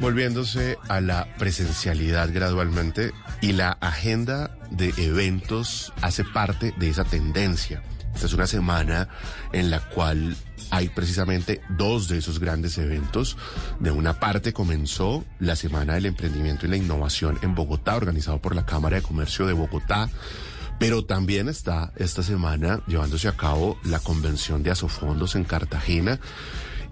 volviéndose 0.00 0.78
a 0.88 1.00
la 1.00 1.26
presencialidad 1.38 2.32
gradualmente 2.32 3.12
y 3.40 3.52
la 3.52 3.72
agenda 3.72 4.56
de 4.70 4.92
eventos 4.98 5.92
hace 6.02 6.24
parte 6.24 6.74
de 6.76 6.90
esa 6.90 7.04
tendencia. 7.04 7.82
Esta 8.14 8.26
es 8.26 8.32
una 8.32 8.46
semana 8.46 9.08
en 9.52 9.70
la 9.70 9.80
cual 9.80 10.36
hay 10.70 10.88
precisamente 10.88 11.60
dos 11.68 12.08
de 12.08 12.18
esos 12.18 12.40
grandes 12.40 12.78
eventos. 12.78 13.36
De 13.78 13.90
una 13.90 14.18
parte 14.18 14.52
comenzó 14.52 15.24
la 15.38 15.54
Semana 15.54 15.94
del 15.94 16.06
Emprendimiento 16.06 16.66
y 16.66 16.70
la 16.70 16.76
Innovación 16.76 17.38
en 17.42 17.54
Bogotá, 17.54 17.94
organizado 17.96 18.40
por 18.40 18.54
la 18.54 18.64
Cámara 18.64 18.96
de 18.96 19.02
Comercio 19.02 19.46
de 19.46 19.52
Bogotá. 19.52 20.08
Pero 20.78 21.04
también 21.04 21.48
está 21.48 21.92
esta 21.96 22.22
semana 22.22 22.80
llevándose 22.86 23.28
a 23.28 23.36
cabo 23.36 23.78
la 23.84 23.98
convención 23.98 24.62
de 24.62 24.70
Asofondos 24.70 25.34
en 25.34 25.44
Cartagena 25.44 26.18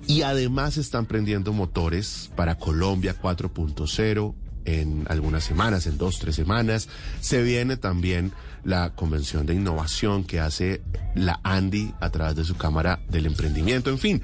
y 0.06 0.22
además 0.22 0.76
están 0.76 1.06
prendiendo 1.06 1.52
motores 1.52 2.30
para 2.36 2.56
Colombia 2.56 3.16
4.0 3.20 4.34
en 4.64 5.04
algunas 5.08 5.44
semanas, 5.44 5.86
en 5.86 5.98
dos, 5.98 6.18
tres 6.18 6.34
semanas. 6.34 6.88
Se 7.20 7.42
viene 7.42 7.76
también 7.76 8.32
la 8.64 8.90
convención 8.94 9.46
de 9.46 9.54
innovación 9.54 10.24
que 10.24 10.40
hace 10.40 10.82
la 11.14 11.40
Andy 11.42 11.92
a 12.00 12.10
través 12.10 12.36
de 12.36 12.44
su 12.44 12.56
Cámara 12.56 13.00
del 13.08 13.26
Emprendimiento. 13.26 13.90
En 13.90 13.98
fin, 13.98 14.22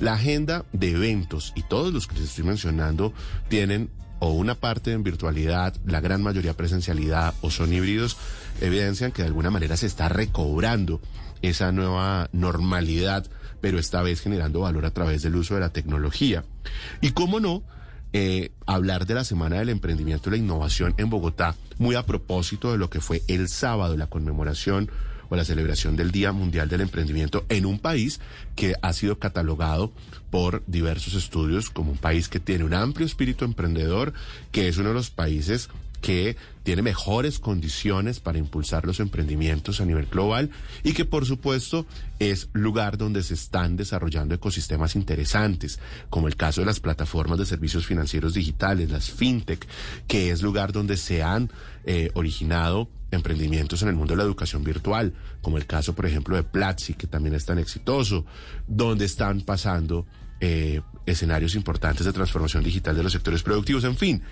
la 0.00 0.14
agenda 0.14 0.64
de 0.72 0.92
eventos 0.92 1.52
y 1.56 1.62
todos 1.62 1.92
los 1.92 2.06
que 2.06 2.16
les 2.16 2.24
estoy 2.24 2.44
mencionando 2.44 3.12
tienen 3.48 3.90
o 4.20 4.32
una 4.32 4.54
parte 4.54 4.92
en 4.92 5.02
virtualidad, 5.02 5.74
la 5.86 6.00
gran 6.00 6.22
mayoría 6.22 6.54
presencialidad 6.54 7.34
o 7.40 7.50
son 7.50 7.72
híbridos, 7.72 8.16
evidencian 8.60 9.12
que 9.12 9.22
de 9.22 9.28
alguna 9.28 9.50
manera 9.50 9.76
se 9.76 9.86
está 9.86 10.08
recobrando 10.08 11.00
esa 11.42 11.72
nueva 11.72 12.28
normalidad, 12.32 13.26
pero 13.60 13.78
esta 13.78 14.02
vez 14.02 14.20
generando 14.20 14.60
valor 14.60 14.86
a 14.86 14.92
través 14.92 15.22
del 15.22 15.36
uso 15.36 15.54
de 15.54 15.60
la 15.60 15.72
tecnología. 15.72 16.44
Y 17.00 17.10
cómo 17.10 17.40
no, 17.40 17.62
eh, 18.12 18.50
hablar 18.66 19.06
de 19.06 19.14
la 19.14 19.24
Semana 19.24 19.58
del 19.58 19.68
Emprendimiento 19.68 20.28
y 20.28 20.32
la 20.32 20.38
Innovación 20.38 20.94
en 20.98 21.10
Bogotá, 21.10 21.54
muy 21.78 21.94
a 21.94 22.04
propósito 22.04 22.72
de 22.72 22.78
lo 22.78 22.90
que 22.90 23.00
fue 23.00 23.22
el 23.28 23.48
sábado, 23.48 23.96
la 23.96 24.08
conmemoración 24.08 24.90
o 25.28 25.36
la 25.36 25.44
celebración 25.44 25.96
del 25.96 26.10
Día 26.10 26.32
Mundial 26.32 26.68
del 26.68 26.80
Emprendimiento 26.80 27.46
en 27.48 27.66
un 27.66 27.78
país 27.78 28.20
que 28.56 28.74
ha 28.82 28.92
sido 28.92 29.18
catalogado 29.18 29.92
por 30.30 30.64
diversos 30.66 31.14
estudios 31.14 31.70
como 31.70 31.92
un 31.92 31.98
país 31.98 32.28
que 32.28 32.40
tiene 32.40 32.64
un 32.64 32.74
amplio 32.74 33.06
espíritu 33.06 33.44
emprendedor, 33.44 34.12
que 34.50 34.68
es 34.68 34.76
uno 34.78 34.88
de 34.88 34.94
los 34.94 35.10
países 35.10 35.70
que 36.00 36.36
tiene 36.62 36.82
mejores 36.82 37.38
condiciones 37.38 38.20
para 38.20 38.38
impulsar 38.38 38.86
los 38.86 39.00
emprendimientos 39.00 39.80
a 39.80 39.84
nivel 39.84 40.06
global 40.06 40.50
y 40.82 40.92
que 40.92 41.04
por 41.04 41.26
supuesto 41.26 41.86
es 42.18 42.48
lugar 42.52 42.98
donde 42.98 43.22
se 43.22 43.34
están 43.34 43.76
desarrollando 43.76 44.34
ecosistemas 44.34 44.96
interesantes, 44.96 45.78
como 46.10 46.28
el 46.28 46.36
caso 46.36 46.60
de 46.60 46.66
las 46.66 46.80
plataformas 46.80 47.38
de 47.38 47.46
servicios 47.46 47.86
financieros 47.86 48.34
digitales, 48.34 48.90
las 48.90 49.10
fintech, 49.10 49.66
que 50.06 50.30
es 50.30 50.42
lugar 50.42 50.72
donde 50.72 50.96
se 50.96 51.22
han 51.22 51.50
eh, 51.84 52.10
originado 52.14 52.88
emprendimientos 53.10 53.82
en 53.82 53.88
el 53.88 53.96
mundo 53.96 54.12
de 54.12 54.18
la 54.18 54.24
educación 54.24 54.62
virtual, 54.62 55.14
como 55.42 55.58
el 55.58 55.66
caso, 55.66 55.94
por 55.94 56.06
ejemplo, 56.06 56.36
de 56.36 56.44
Platzi, 56.44 56.94
que 56.94 57.06
también 57.06 57.34
es 57.34 57.44
tan 57.44 57.58
exitoso, 57.58 58.24
donde 58.68 59.04
están 59.04 59.40
pasando 59.40 60.06
eh, 60.40 60.80
escenarios 61.06 61.54
importantes 61.54 62.06
de 62.06 62.12
transformación 62.12 62.62
digital 62.62 62.96
de 62.96 63.02
los 63.02 63.12
sectores 63.12 63.42
productivos. 63.42 63.84
En 63.84 63.96
fin, 63.96 64.22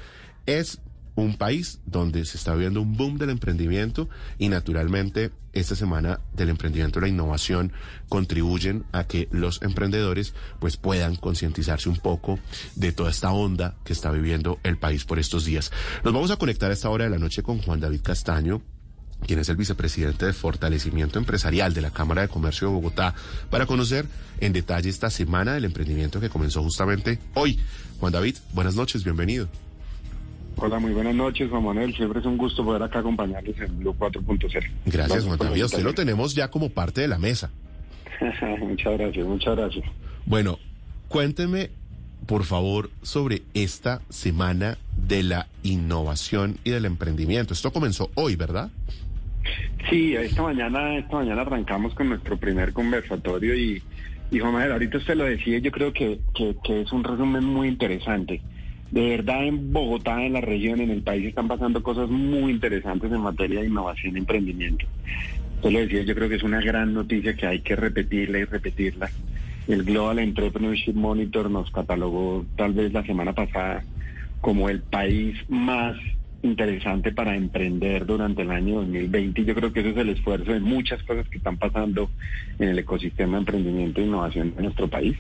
es 0.47 0.80
un 1.22 1.36
país 1.36 1.80
donde 1.84 2.24
se 2.24 2.36
está 2.36 2.55
viendo 2.55 2.80
un 2.80 2.97
boom 2.97 3.19
del 3.19 3.30
emprendimiento 3.30 4.08
y 4.38 4.48
naturalmente 4.48 5.33
esta 5.52 5.75
semana 5.75 6.20
del 6.33 6.50
emprendimiento 6.50 6.98
y 6.98 7.02
la 7.02 7.08
innovación 7.08 7.72
contribuyen 8.08 8.84
a 8.92 9.05
que 9.05 9.28
los 9.33 9.60
emprendedores 9.62 10.34
pues 10.60 10.77
puedan 10.77 11.16
concientizarse 11.16 11.88
un 11.88 11.97
poco 11.97 12.38
de 12.77 12.92
toda 12.92 13.10
esta 13.10 13.33
onda 13.33 13.75
que 13.84 13.92
está 13.92 14.12
viviendo 14.12 14.60
el 14.62 14.78
país 14.78 15.05
por 15.05 15.19
estos 15.19 15.44
días. 15.44 15.72
Nos 16.05 16.14
vamos 16.14 16.30
a 16.30 16.36
conectar 16.36 16.70
a 16.70 16.75
esta 16.75 16.91
hora 16.91 17.05
de 17.05 17.10
la 17.10 17.19
noche 17.19 17.42
con 17.42 17.58
Juan 17.58 17.80
David 17.80 18.03
Castaño, 18.03 18.62
quien 19.27 19.41
es 19.41 19.48
el 19.48 19.56
vicepresidente 19.56 20.27
de 20.27 20.32
Fortalecimiento 20.32 21.19
Empresarial 21.19 21.75
de 21.75 21.81
la 21.81 21.91
Cámara 21.91 22.22
de 22.22 22.28
Comercio 22.28 22.69
de 22.69 22.75
Bogotá, 22.75 23.14
para 23.50 23.66
conocer 23.66 24.06
en 24.38 24.53
detalle 24.53 24.88
esta 24.88 25.10
semana 25.10 25.54
del 25.54 25.64
emprendimiento 25.64 26.20
que 26.20 26.31
comenzó 26.31 26.62
justamente 26.62 27.19
hoy. 27.34 27.59
Juan 27.98 28.12
David, 28.12 28.37
buenas 28.53 28.76
noches, 28.76 29.03
bienvenido. 29.03 29.48
Hola, 30.60 30.80
muy 30.80 30.92
buenas 30.92 31.14
noches, 31.14 31.48
Juan 31.48 31.64
Manuel. 31.64 31.94
Siempre 31.94 32.19
es 32.19 32.26
un 32.26 32.36
gusto 32.36 32.64
poder 32.64 32.82
acá 32.82 32.98
acompañarles 32.98 33.56
en 33.60 33.78
Blue 33.78 33.94
4.0. 33.96 34.69
Gracias, 34.86 35.24
Juan 35.24 35.38
David. 35.38 35.64
Usted 35.64 35.84
lo 35.84 35.94
tenemos 35.94 36.34
ya 36.34 36.48
como 36.50 36.69
parte 36.69 37.00
de 37.00 37.06
la 37.06 37.16
mesa. 37.16 37.52
muchas 38.58 38.98
gracias, 38.98 39.24
muchas 39.24 39.56
gracias. 39.56 39.84
Bueno, 40.26 40.58
cuénteme, 41.06 41.70
por 42.26 42.42
favor, 42.42 42.91
sobre 43.02 43.42
esta 43.54 44.02
semana 44.08 44.78
de 44.96 45.22
la 45.22 45.46
innovación 45.62 46.58
y 46.64 46.70
del 46.70 46.86
emprendimiento. 46.86 47.54
Esto 47.54 47.72
comenzó 47.72 48.10
hoy, 48.16 48.34
¿verdad? 48.34 48.70
Sí, 49.88 50.16
esta 50.16 50.42
mañana, 50.42 50.98
esta 50.98 51.19
mañana 51.19 51.42
arrancamos 51.42 51.94
con 51.94 52.08
nuestro 52.08 52.36
primer 52.36 52.72
conversatorio 52.72 53.54
y, 53.54 53.80
y 54.32 54.38
Juan 54.40 54.54
Manuel, 54.54 54.72
ahorita 54.72 54.98
usted 54.98 55.14
lo 55.14 55.25
decía, 55.25 55.58
yo 55.58 55.70
creo 55.70 55.92
que, 55.92 56.19
que, 56.34 56.56
que 56.64 56.80
es 56.80 56.92
un 56.92 57.04
resumen 57.04 57.44
muy 57.44 57.69
interesante. 57.69 58.42
De 58.91 59.09
verdad, 59.10 59.44
en 59.47 59.72
Bogotá, 59.72 60.25
en 60.25 60.32
la 60.32 60.41
región, 60.41 60.81
en 60.81 60.91
el 60.91 61.03
país, 61.03 61.26
están 61.26 61.49
pasando 61.49 61.82
cosas 61.82 62.09
muy 62.09 62.53
interesantes 62.53 63.12
en 63.12 63.21
materia 63.21 63.60
de 63.60 63.66
innovación 63.66 64.16
y 64.16 64.21
emprendimiento. 64.21 64.87
Usted 65.56 65.71
lo 65.71 65.81
decía, 65.81 66.03
yo 66.03 66.15
creo 66.15 66.28
que 66.28 66.37
es 66.37 66.43
una 66.43 66.60
gran 66.60 66.94
noticia 66.94 67.34
que 67.34 67.47
hay 67.47 67.60
que 67.60 67.76
repetirla 67.76 68.38
y 68.38 68.44
repetirla. 68.44 69.10
El 69.66 69.84
Global 69.84 70.21
Entrepreneurship 70.21 70.94
Monitor 70.94 71.50
nos 71.50 71.71
catalogó 71.71 72.47
tal 72.56 72.72
vez 72.72 72.93
la 72.93 73.04
semana 73.04 73.34
pasada 73.34 73.84
como 74.41 74.71
el 74.71 74.81
país 74.81 75.37
más 75.49 75.97
interesante 76.43 77.12
para 77.12 77.34
emprender 77.34 78.06
durante 78.06 78.43
el 78.43 78.50
año 78.50 78.76
2020 78.76 79.41
y 79.41 79.44
yo 79.44 79.54
creo 79.54 79.72
que 79.72 79.81
ese 79.81 79.91
es 79.91 79.97
el 79.97 80.10
esfuerzo 80.10 80.53
de 80.53 80.60
muchas 80.60 81.03
cosas 81.03 81.28
que 81.28 81.38
están 81.38 81.56
pasando 81.56 82.10
en 82.59 82.69
el 82.69 82.78
ecosistema 82.78 83.32
de 83.32 83.38
emprendimiento 83.38 84.00
e 84.00 84.04
innovación 84.04 84.54
de 84.54 84.62
nuestro 84.62 84.88
país. 84.88 85.16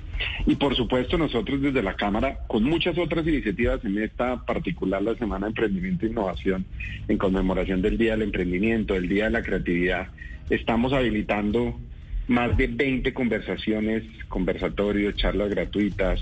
Y 0.46 0.54
por 0.54 0.76
supuesto 0.76 1.18
nosotros 1.18 1.60
desde 1.60 1.82
la 1.82 1.94
Cámara, 1.94 2.38
con 2.46 2.62
muchas 2.62 2.96
otras 2.98 3.26
iniciativas 3.26 3.84
en 3.84 3.98
esta 3.98 4.44
particular 4.44 5.02
la 5.02 5.16
Semana 5.16 5.46
de 5.46 5.50
Emprendimiento 5.50 6.06
e 6.06 6.10
Innovación, 6.10 6.64
en 7.08 7.18
conmemoración 7.18 7.82
del 7.82 7.98
Día 7.98 8.12
del 8.12 8.22
Emprendimiento, 8.22 8.94
el 8.94 9.08
Día 9.08 9.24
de 9.24 9.30
la 9.30 9.42
Creatividad, 9.42 10.08
estamos 10.50 10.92
habilitando 10.92 11.78
más 12.28 12.56
de 12.56 12.68
20 12.68 13.12
conversaciones, 13.12 14.04
conversatorios, 14.28 15.16
charlas 15.16 15.48
gratuitas, 15.50 16.20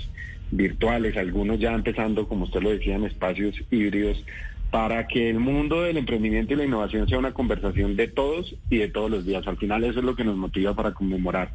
virtuales, 0.49 1.17
algunos 1.17 1.59
ya 1.59 1.73
empezando, 1.73 2.27
como 2.27 2.45
usted 2.45 2.61
lo 2.61 2.69
decía, 2.69 2.95
en 2.95 3.03
espacios 3.03 3.55
híbridos 3.69 4.23
para 4.71 5.07
que 5.07 5.29
el 5.29 5.39
mundo 5.39 5.83
del 5.83 5.97
emprendimiento 5.97 6.53
y 6.53 6.57
la 6.57 6.65
innovación 6.65 7.07
sea 7.07 7.19
una 7.19 7.33
conversación 7.33 7.95
de 7.95 8.07
todos 8.07 8.55
y 8.69 8.77
de 8.77 8.89
todos 8.89 9.09
los 9.09 9.25
días. 9.25 9.47
Al 9.47 9.57
final 9.57 9.83
eso 9.83 9.99
es 9.99 10.05
lo 10.05 10.15
que 10.15 10.23
nos 10.23 10.35
motiva 10.35 10.75
para 10.75 10.93
conmemorar. 10.93 11.51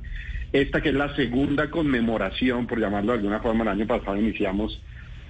Esta 0.52 0.80
que 0.82 0.90
es 0.90 0.94
la 0.94 1.14
segunda 1.14 1.70
conmemoración, 1.70 2.66
por 2.66 2.78
llamarlo 2.78 3.12
de 3.12 3.18
alguna 3.18 3.40
forma, 3.40 3.62
el 3.62 3.68
año 3.68 3.86
pasado 3.86 4.16
iniciamos 4.16 4.80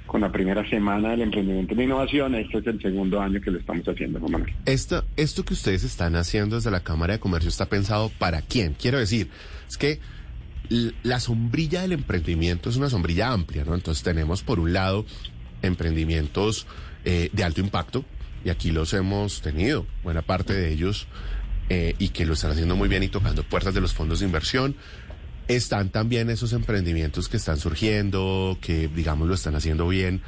con 0.06 0.20
la 0.20 0.32
primera 0.32 0.68
semana 0.68 1.10
del 1.10 1.22
emprendimiento 1.22 1.74
y 1.74 1.76
la 1.76 1.84
innovación. 1.84 2.34
Este 2.34 2.58
es 2.58 2.66
el 2.66 2.82
segundo 2.82 3.20
año 3.20 3.40
que 3.40 3.50
lo 3.50 3.58
estamos 3.58 3.86
haciendo, 3.86 4.20
Manuel. 4.20 4.52
Esto, 4.66 5.04
esto 5.16 5.44
que 5.44 5.54
ustedes 5.54 5.84
están 5.84 6.16
haciendo 6.16 6.56
desde 6.56 6.70
la 6.70 6.80
Cámara 6.80 7.14
de 7.14 7.20
Comercio 7.20 7.48
está 7.48 7.66
pensado 7.66 8.10
para 8.18 8.42
quién. 8.42 8.74
Quiero 8.74 8.98
decir, 8.98 9.28
es 9.68 9.76
que 9.76 10.00
la 11.02 11.20
sombrilla 11.20 11.82
del 11.82 11.92
emprendimiento 11.92 12.68
es 12.68 12.76
una 12.76 12.90
sombrilla 12.90 13.32
amplia, 13.32 13.64
¿no? 13.64 13.74
Entonces 13.74 14.02
tenemos 14.02 14.42
por 14.42 14.58
un 14.58 14.72
lado 14.72 15.04
emprendimientos 15.62 16.66
eh, 17.04 17.30
de 17.32 17.44
alto 17.44 17.60
impacto, 17.60 18.04
y 18.44 18.50
aquí 18.50 18.70
los 18.70 18.92
hemos 18.92 19.40
tenido, 19.40 19.86
buena 20.02 20.22
parte 20.22 20.52
de 20.52 20.72
ellos, 20.72 21.06
eh, 21.68 21.94
y 21.98 22.08
que 22.08 22.26
lo 22.26 22.34
están 22.34 22.50
haciendo 22.50 22.76
muy 22.76 22.88
bien 22.88 23.02
y 23.02 23.08
tocando 23.08 23.42
puertas 23.44 23.74
de 23.74 23.80
los 23.80 23.94
fondos 23.94 24.20
de 24.20 24.26
inversión. 24.26 24.76
Están 25.48 25.90
también 25.90 26.28
esos 26.30 26.52
emprendimientos 26.52 27.28
que 27.28 27.36
están 27.36 27.58
surgiendo, 27.58 28.58
que 28.60 28.88
digamos 28.88 29.28
lo 29.28 29.34
están 29.34 29.54
haciendo 29.54 29.88
bien 29.88 30.22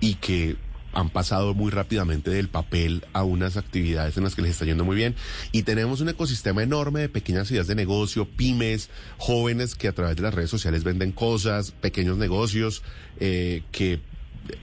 y 0.00 0.14
que 0.14 0.56
han 0.92 1.10
pasado 1.10 1.54
muy 1.54 1.70
rápidamente 1.70 2.30
del 2.30 2.48
papel 2.48 3.04
a 3.12 3.22
unas 3.22 3.56
actividades 3.56 4.16
en 4.16 4.24
las 4.24 4.34
que 4.34 4.42
les 4.42 4.52
está 4.52 4.64
yendo 4.64 4.84
muy 4.84 4.96
bien. 4.96 5.14
Y 5.52 5.62
tenemos 5.62 6.00
un 6.00 6.08
ecosistema 6.08 6.62
enorme 6.62 7.00
de 7.00 7.08
pequeñas 7.08 7.50
ideas 7.50 7.66
de 7.66 7.74
negocio, 7.74 8.26
pymes, 8.26 8.88
jóvenes 9.18 9.74
que 9.74 9.88
a 9.88 9.92
través 9.92 10.16
de 10.16 10.22
las 10.22 10.34
redes 10.34 10.50
sociales 10.50 10.84
venden 10.84 11.12
cosas, 11.12 11.72
pequeños 11.72 12.16
negocios 12.16 12.82
eh, 13.20 13.62
que 13.72 14.00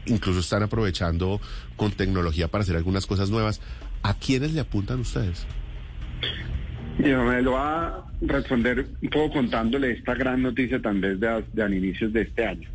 incluso 0.06 0.40
están 0.40 0.64
aprovechando 0.64 1.40
con 1.76 1.92
tecnología 1.92 2.48
para 2.48 2.64
hacer 2.64 2.76
algunas 2.76 3.06
cosas 3.06 3.30
nuevas. 3.30 3.62
¿A 4.02 4.14
quiénes 4.16 4.54
le 4.54 4.60
apuntan 4.60 5.00
ustedes? 5.00 5.46
Yo 7.00 7.24
me 7.24 7.42
lo 7.42 7.54
va 7.54 7.88
a 7.88 8.06
responder 8.22 8.88
un 9.02 9.10
poco 9.10 9.34
contándole 9.34 9.92
esta 9.92 10.14
gran 10.14 10.42
noticia 10.42 10.82
también 10.82 11.20
de, 11.20 11.44
de, 11.52 11.64
a 11.64 11.70
inicios 11.70 12.14
de 12.14 12.22
este 12.22 12.46
año. 12.46 12.70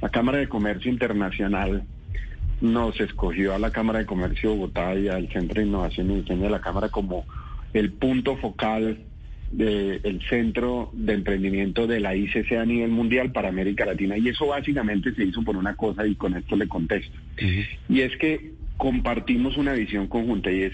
La 0.00 0.08
Cámara 0.08 0.38
de 0.38 0.48
Comercio 0.48 0.90
Internacional 0.90 1.84
nos 2.60 2.98
escogió 3.00 3.54
a 3.54 3.58
la 3.58 3.70
Cámara 3.70 4.00
de 4.00 4.06
Comercio 4.06 4.50
de 4.50 4.56
Bogotá 4.56 4.94
y 4.94 5.08
al 5.08 5.28
Centro 5.32 5.60
de 5.60 5.66
Innovación 5.66 6.10
y 6.10 6.20
Diseño 6.20 6.44
de 6.44 6.50
la 6.50 6.60
Cámara 6.60 6.88
como 6.88 7.24
el 7.72 7.92
punto 7.92 8.36
focal 8.36 8.98
del 9.56 10.20
centro 10.28 10.90
de 10.92 11.12
emprendimiento 11.12 11.86
de 11.86 12.00
la 12.00 12.16
ICC 12.16 12.52
a 12.52 12.64
nivel 12.64 12.90
mundial 12.90 13.30
para 13.30 13.48
América 13.48 13.86
Latina. 13.86 14.18
Y 14.18 14.28
eso 14.28 14.48
básicamente 14.48 15.14
se 15.14 15.24
hizo 15.24 15.42
por 15.42 15.56
una 15.56 15.76
cosa 15.76 16.06
y 16.06 16.16
con 16.16 16.34
esto 16.36 16.56
le 16.56 16.66
contesto. 16.66 17.16
Y 17.88 18.00
es 18.00 18.16
que 18.16 18.52
compartimos 18.76 19.56
una 19.56 19.72
visión 19.72 20.08
conjunta 20.08 20.50
y 20.50 20.62
es 20.62 20.72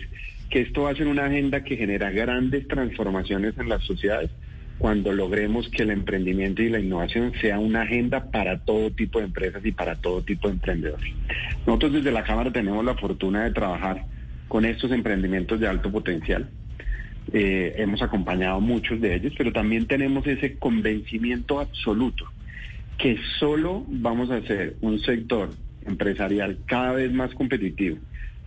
que 0.48 0.62
esto 0.62 0.82
va 0.82 0.90
a 0.90 0.96
ser 0.96 1.08
una 1.08 1.26
agenda 1.26 1.62
que 1.62 1.76
genera 1.76 2.10
grandes 2.10 2.66
transformaciones 2.68 3.56
en 3.58 3.68
las 3.68 3.84
sociedades 3.84 4.30
cuando 4.78 5.12
logremos 5.12 5.68
que 5.68 5.82
el 5.82 5.90
emprendimiento 5.90 6.62
y 6.62 6.70
la 6.70 6.80
innovación 6.80 7.32
sea 7.42 7.58
una 7.58 7.82
agenda 7.82 8.30
para 8.30 8.60
todo 8.60 8.90
tipo 8.90 9.18
de 9.18 9.26
empresas 9.26 9.64
y 9.64 9.72
para 9.72 9.96
todo 9.96 10.22
tipo 10.22 10.48
de 10.48 10.54
emprendedores. 10.54 11.12
Nosotros 11.66 11.92
desde 11.92 12.10
la 12.10 12.24
Cámara 12.24 12.50
tenemos 12.50 12.82
la 12.82 12.94
fortuna 12.94 13.44
de 13.44 13.52
trabajar 13.52 14.06
con 14.48 14.64
estos 14.64 14.90
emprendimientos 14.90 15.60
de 15.60 15.68
alto 15.68 15.92
potencial. 15.92 16.48
Eh, 17.32 17.74
hemos 17.76 18.02
acompañado 18.02 18.60
muchos 18.60 19.00
de 19.00 19.14
ellos, 19.14 19.32
pero 19.36 19.52
también 19.52 19.86
tenemos 19.86 20.26
ese 20.26 20.58
convencimiento 20.58 21.60
absoluto 21.60 22.26
que 22.98 23.18
solo 23.38 23.84
vamos 23.88 24.30
a 24.30 24.36
hacer 24.36 24.76
un 24.80 25.00
sector 25.00 25.50
empresarial 25.86 26.58
cada 26.66 26.92
vez 26.92 27.12
más 27.12 27.32
competitivo, 27.34 27.98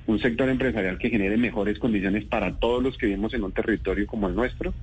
un 0.06 0.20
sector 0.20 0.50
empresarial 0.50 0.98
que 0.98 1.10
genere 1.10 1.38
mejores 1.38 1.80
condiciones 1.80 2.26
para 2.26 2.56
todos 2.58 2.84
los 2.84 2.98
que 2.98 3.08
vivimos 3.08 3.34
en 3.34 3.44
un 3.44 3.52
territorio 3.52 4.06
como 4.06 4.28
el 4.28 4.36
nuestro, 4.36 4.74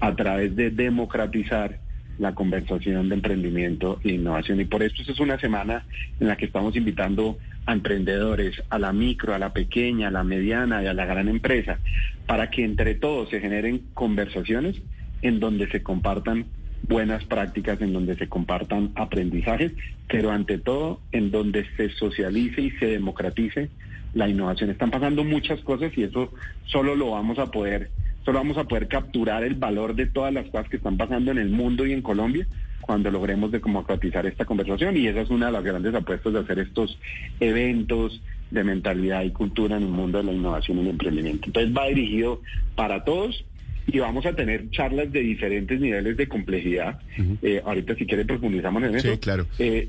a 0.00 0.16
través 0.16 0.56
de 0.56 0.70
democratizar 0.70 1.78
la 2.18 2.34
conversación 2.34 3.08
de 3.08 3.16
emprendimiento 3.16 4.00
e 4.04 4.12
innovación. 4.12 4.60
Y 4.60 4.64
por 4.64 4.82
esto 4.82 5.02
es 5.02 5.20
una 5.20 5.38
semana 5.38 5.84
en 6.20 6.28
la 6.28 6.36
que 6.36 6.46
estamos 6.46 6.76
invitando 6.76 7.38
a 7.66 7.72
emprendedores, 7.72 8.62
a 8.70 8.78
la 8.78 8.92
micro, 8.92 9.34
a 9.34 9.38
la 9.38 9.52
pequeña, 9.52 10.08
a 10.08 10.10
la 10.10 10.24
mediana 10.24 10.82
y 10.82 10.86
a 10.86 10.94
la 10.94 11.06
gran 11.06 11.28
empresa, 11.28 11.78
para 12.26 12.50
que 12.50 12.64
entre 12.64 12.94
todos 12.94 13.30
se 13.30 13.40
generen 13.40 13.82
conversaciones 13.94 14.80
en 15.22 15.40
donde 15.40 15.68
se 15.70 15.82
compartan 15.82 16.46
buenas 16.86 17.24
prácticas, 17.24 17.80
en 17.80 17.92
donde 17.92 18.16
se 18.16 18.28
compartan 18.28 18.92
aprendizajes, 18.94 19.72
pero 20.08 20.30
ante 20.30 20.58
todo 20.58 21.00
en 21.12 21.30
donde 21.30 21.66
se 21.76 21.88
socialice 21.90 22.60
y 22.60 22.70
se 22.72 22.86
democratice 22.86 23.70
la 24.12 24.28
innovación. 24.28 24.70
Están 24.70 24.90
pasando 24.90 25.24
muchas 25.24 25.60
cosas 25.60 25.96
y 25.96 26.04
eso 26.04 26.32
solo 26.66 26.94
lo 26.94 27.12
vamos 27.12 27.38
a 27.38 27.50
poder 27.50 27.90
Solo 28.24 28.38
vamos 28.38 28.56
a 28.56 28.64
poder 28.64 28.88
capturar 28.88 29.44
el 29.44 29.54
valor 29.54 29.94
de 29.94 30.06
todas 30.06 30.32
las 30.32 30.46
cosas 30.46 30.68
que 30.68 30.76
están 30.76 30.96
pasando 30.96 31.30
en 31.30 31.38
el 31.38 31.50
mundo 31.50 31.86
y 31.86 31.92
en 31.92 32.02
Colombia 32.02 32.46
cuando 32.80 33.10
logremos 33.10 33.50
democratizar 33.50 34.26
esta 34.26 34.44
conversación 34.44 34.96
y 34.96 35.06
esa 35.06 35.22
es 35.22 35.30
una 35.30 35.46
de 35.46 35.52
las 35.52 35.64
grandes 35.64 35.94
apuestas 35.94 36.32
de 36.32 36.40
hacer 36.40 36.58
estos 36.58 36.98
eventos 37.40 38.20
de 38.50 38.62
mentalidad 38.62 39.22
y 39.22 39.30
cultura 39.30 39.76
en 39.76 39.84
el 39.84 39.88
mundo 39.88 40.18
de 40.18 40.24
la 40.24 40.32
innovación 40.32 40.78
y 40.78 40.80
el 40.82 40.88
emprendimiento. 40.88 41.46
Entonces 41.46 41.74
va 41.74 41.86
dirigido 41.86 42.40
para 42.76 43.04
todos 43.04 43.44
y 43.86 43.98
vamos 43.98 44.26
a 44.26 44.34
tener 44.34 44.70
charlas 44.70 45.10
de 45.12 45.20
diferentes 45.20 45.80
niveles 45.80 46.16
de 46.16 46.28
complejidad. 46.28 46.98
Eh, 47.42 47.62
ahorita 47.64 47.94
si 47.94 48.06
quieren 48.06 48.26
profundizamos 48.26 48.82
en 48.82 48.94
eso. 48.96 49.12
Sí, 49.12 49.18
claro. 49.18 49.46
Eh, 49.58 49.88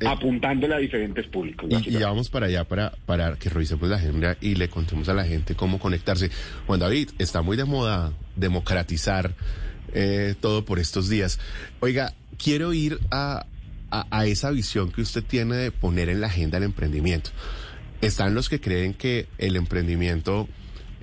eh, 0.00 0.06
apuntándole 0.06 0.74
a 0.74 0.78
diferentes 0.78 1.26
públicos. 1.26 1.68
Y, 1.70 1.90
ya 1.90 2.08
vamos 2.08 2.30
para 2.30 2.46
allá 2.46 2.64
para, 2.64 2.92
para 3.04 3.36
que 3.36 3.50
revisemos 3.50 3.88
la 3.88 3.96
agenda 3.96 4.36
y 4.40 4.54
le 4.54 4.68
contemos 4.68 5.08
a 5.10 5.14
la 5.14 5.24
gente 5.24 5.54
cómo 5.54 5.78
conectarse. 5.78 6.30
Juan 6.66 6.80
David, 6.80 7.10
está 7.18 7.42
muy 7.42 7.56
de 7.56 7.64
moda 7.64 8.12
democratizar 8.34 9.34
eh, 9.92 10.34
todo 10.40 10.64
por 10.64 10.78
estos 10.78 11.08
días. 11.08 11.38
Oiga, 11.80 12.14
quiero 12.42 12.72
ir 12.72 12.98
a, 13.10 13.44
a, 13.90 14.26
esa 14.26 14.50
visión 14.50 14.90
que 14.90 15.02
usted 15.02 15.22
tiene 15.22 15.56
de 15.56 15.70
poner 15.70 16.08
en 16.08 16.20
la 16.22 16.28
agenda 16.28 16.58
el 16.58 16.64
emprendimiento. 16.64 17.30
Están 18.00 18.34
los 18.34 18.48
que 18.48 18.60
creen 18.60 18.94
que 18.94 19.26
el 19.36 19.56
emprendimiento 19.56 20.48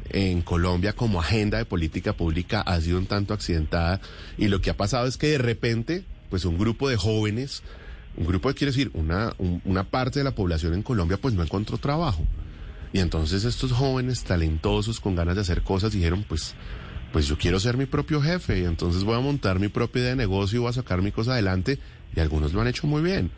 en 0.09 0.41
Colombia 0.41 0.93
como 0.93 1.19
agenda 1.19 1.57
de 1.57 1.65
política 1.65 2.13
pública 2.13 2.61
ha 2.61 2.79
sido 2.81 2.97
un 2.97 3.05
tanto 3.05 3.33
accidentada 3.33 3.99
y 4.37 4.47
lo 4.47 4.61
que 4.61 4.69
ha 4.69 4.77
pasado 4.77 5.05
es 5.05 5.17
que 5.17 5.27
de 5.27 5.37
repente, 5.37 6.03
pues 6.29 6.45
un 6.45 6.57
grupo 6.57 6.89
de 6.89 6.95
jóvenes 6.95 7.61
un 8.17 8.25
grupo, 8.25 8.51
quiere 8.53 8.71
decir, 8.71 8.91
una, 8.93 9.33
una 9.63 9.83
parte 9.83 10.19
de 10.19 10.23
la 10.23 10.35
población 10.35 10.73
en 10.73 10.83
Colombia 10.83 11.17
pues 11.17 11.33
no 11.33 11.43
encontró 11.43 11.77
trabajo. 11.77 12.25
Y 12.93 12.99
entonces 12.99 13.43
estos 13.43 13.71
jóvenes 13.71 14.23
talentosos 14.23 14.99
con 14.99 15.15
ganas 15.15 15.35
de 15.35 15.41
hacer 15.41 15.61
cosas 15.61 15.91
dijeron, 15.91 16.25
pues, 16.27 16.55
pues 17.13 17.27
yo 17.27 17.37
quiero 17.37 17.59
ser 17.59 17.77
mi 17.77 17.85
propio 17.85 18.21
jefe 18.21 18.59
y 18.59 18.65
entonces 18.65 19.03
voy 19.03 19.15
a 19.15 19.19
montar 19.19 19.59
mi 19.59 19.67
propia 19.67 19.99
idea 20.01 20.09
de 20.11 20.15
negocio 20.15 20.57
y 20.57 20.61
voy 20.61 20.69
a 20.69 20.73
sacar 20.73 21.01
mi 21.01 21.11
cosa 21.11 21.33
adelante 21.33 21.79
y 22.15 22.19
algunos 22.19 22.53
lo 22.53 22.61
han 22.61 22.67
hecho 22.67 22.87
muy 22.87 23.01
bien. 23.01 23.29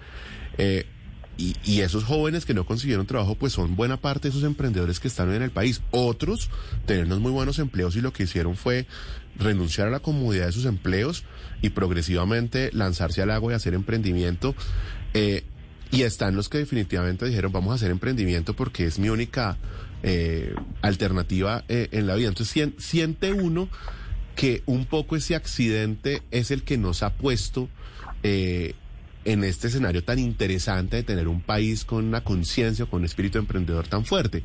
Eh, 0.57 0.85
y, 1.39 1.55
y, 1.63 1.81
esos 1.81 2.03
jóvenes 2.03 2.45
que 2.45 2.53
no 2.53 2.65
consiguieron 2.65 3.07
trabajo, 3.07 3.35
pues 3.35 3.53
son 3.53 3.77
buena 3.77 3.95
parte 3.95 4.27
de 4.27 4.29
esos 4.29 4.43
emprendedores 4.43 4.99
que 4.99 5.07
están 5.07 5.33
en 5.33 5.41
el 5.41 5.51
país. 5.51 5.81
Otros, 5.91 6.49
tenernos 6.85 7.21
muy 7.21 7.31
buenos 7.31 7.59
empleos 7.59 7.95
y 7.95 8.01
lo 8.01 8.11
que 8.11 8.23
hicieron 8.23 8.57
fue 8.57 8.85
renunciar 9.37 9.87
a 9.87 9.91
la 9.91 10.01
comodidad 10.01 10.47
de 10.47 10.51
sus 10.51 10.65
empleos 10.65 11.23
y 11.61 11.69
progresivamente 11.69 12.69
lanzarse 12.73 13.21
al 13.21 13.31
agua 13.31 13.53
y 13.53 13.55
hacer 13.55 13.73
emprendimiento. 13.73 14.53
Eh, 15.13 15.43
y 15.91 16.03
están 16.03 16.35
los 16.35 16.49
que 16.49 16.59
definitivamente 16.59 17.25
dijeron, 17.25 17.51
vamos 17.51 17.71
a 17.71 17.75
hacer 17.75 17.89
emprendimiento 17.89 18.53
porque 18.53 18.85
es 18.85 18.99
mi 18.99 19.09
única 19.09 19.57
eh, 20.03 20.53
alternativa 20.81 21.63
eh, 21.67 21.87
en 21.91 22.05
la 22.05 22.15
vida. 22.15 22.27
Entonces 22.27 22.73
siente 22.77 23.33
uno 23.33 23.69
que 24.35 24.61
un 24.65 24.85
poco 24.85 25.15
ese 25.15 25.35
accidente 25.35 26.21
es 26.31 26.51
el 26.51 26.63
que 26.63 26.77
nos 26.77 27.01
ha 27.01 27.13
puesto 27.13 27.69
en 29.25 29.43
este 29.43 29.67
escenario 29.67 30.03
tan 30.03 30.19
interesante 30.19 30.97
de 30.97 31.03
tener 31.03 31.27
un 31.27 31.41
país 31.41 31.85
con 31.85 32.05
una 32.05 32.23
conciencia, 32.23 32.85
con 32.85 32.99
un 32.99 33.05
espíritu 33.05 33.37
emprendedor 33.37 33.87
tan 33.87 34.05
fuerte. 34.05 34.43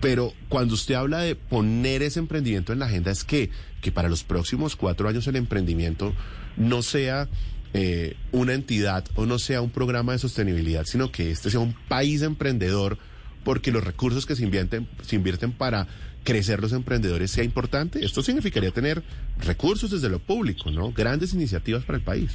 Pero 0.00 0.32
cuando 0.48 0.74
usted 0.74 0.94
habla 0.94 1.20
de 1.20 1.34
poner 1.34 2.02
ese 2.02 2.18
emprendimiento 2.18 2.72
en 2.72 2.78
la 2.78 2.86
agenda, 2.86 3.10
es 3.10 3.24
que, 3.24 3.50
que 3.82 3.92
para 3.92 4.08
los 4.08 4.24
próximos 4.24 4.76
cuatro 4.76 5.08
años 5.08 5.26
el 5.26 5.36
emprendimiento 5.36 6.14
no 6.56 6.82
sea 6.82 7.28
eh, 7.74 8.16
una 8.32 8.54
entidad 8.54 9.04
o 9.14 9.26
no 9.26 9.38
sea 9.38 9.60
un 9.60 9.70
programa 9.70 10.12
de 10.12 10.18
sostenibilidad, 10.18 10.84
sino 10.86 11.10
que 11.10 11.30
este 11.30 11.50
sea 11.50 11.60
un 11.60 11.74
país 11.88 12.22
emprendedor, 12.22 12.98
porque 13.42 13.72
los 13.72 13.84
recursos 13.84 14.24
que 14.24 14.36
se 14.36 14.44
invierten, 14.44 14.88
se 15.02 15.16
invierten 15.16 15.52
para 15.52 15.86
crecer 16.22 16.60
los 16.60 16.72
emprendedores 16.72 17.30
sea 17.30 17.44
importante. 17.44 18.04
Esto 18.04 18.22
significaría 18.22 18.70
tener 18.70 19.02
recursos 19.38 19.90
desde 19.90 20.08
lo 20.08 20.18
público, 20.18 20.70
¿no? 20.70 20.92
Grandes 20.92 21.34
iniciativas 21.34 21.84
para 21.84 21.98
el 21.98 22.04
país. 22.04 22.30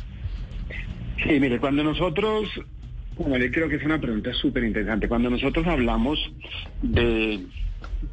Sí, 1.23 1.39
mire, 1.39 1.59
cuando 1.59 1.83
nosotros, 1.83 2.47
bueno, 3.17 3.37
yo 3.37 3.51
creo 3.51 3.69
que 3.69 3.75
es 3.75 3.83
una 3.83 3.99
pregunta 3.99 4.33
súper 4.33 4.63
interesante. 4.63 5.07
Cuando 5.07 5.29
nosotros 5.29 5.67
hablamos 5.67 6.19
de, 6.81 7.45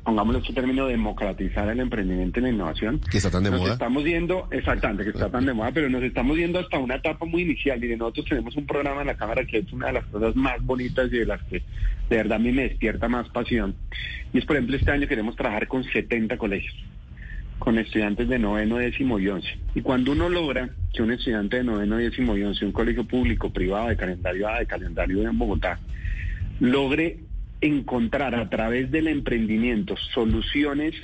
pongámosle 0.03 0.41
este 0.41 0.53
término, 0.53 0.87
democratizar 0.87 1.69
el 1.69 1.81
emprendimiento 1.81 2.41
y 2.41 2.43
la 2.43 2.49
innovación. 2.51 3.01
Que 3.11 3.19
está 3.19 3.31
tan 3.31 3.45
de 3.45 3.51
nos 3.51 3.61
moda. 3.61 3.73
Estamos 3.75 4.05
yendo, 4.05 4.49
exactamente, 4.51 5.05
que 5.05 5.11
está 5.11 5.31
tan 5.31 5.47
de 5.47 5.55
moda, 5.55 5.71
pero 5.73 5.89
nos 5.89 6.03
estamos 6.03 6.37
yendo 6.37 6.59
hasta 6.59 6.79
una 6.79 6.97
etapa 6.97 7.25
muy 7.25 7.43
inicial. 7.43 7.79
Mire, 7.79 7.97
nosotros 7.97 8.27
tenemos 8.27 8.57
un 8.57 8.67
programa 8.67 9.03
en 9.03 9.07
la 9.07 9.17
Cámara 9.17 9.45
que 9.45 9.59
es 9.59 9.73
una 9.73 9.89
de 9.89 9.93
las 9.95 10.07
cosas 10.07 10.35
más 10.35 10.63
bonitas 10.65 11.07
y 11.13 11.19
de 11.19 11.27
las 11.27 11.43
que 11.45 11.63
de 12.11 12.17
verdad 12.17 12.37
a 12.37 12.41
mí 12.41 12.53
me 12.53 12.63
despierta 12.69 13.09
más 13.09 13.29
pasión. 13.29 13.77
Y 14.33 14.39
es, 14.39 14.45
por 14.45 14.57
ejemplo, 14.57 14.77
este 14.77 14.91
año 14.91 15.07
queremos 15.07 15.37
trabajar 15.37 15.69
con 15.69 15.85
70 15.85 16.37
colegios 16.39 16.75
con 17.59 17.79
estudiantes 17.79 18.29
de 18.29 18.39
noveno, 18.39 18.77
décimo 18.77 19.19
y 19.19 19.29
once. 19.29 19.49
Y 19.75 19.81
cuando 19.81 20.13
uno 20.13 20.29
logra 20.29 20.71
que 20.93 21.03
un 21.03 21.13
estudiante 21.13 21.59
de 21.59 21.65
noveno, 21.65 21.97
décimo 21.97 22.37
y 22.37 22.43
once, 22.43 22.65
un 22.65 22.73
colegio 22.73 23.05
público, 23.05 23.53
privado, 23.53 23.89
de 23.89 23.97
calendario 23.97 24.49
A, 24.49 24.59
de 24.59 24.67
calendario 24.67 25.23
en 25.23 25.39
Bogotá, 25.39 25.79
logre 26.61 27.21
encontrar 27.61 28.35
a 28.35 28.49
través 28.49 28.91
del 28.91 29.09
emprendimiento 29.09 29.97
soluciones 30.15 30.95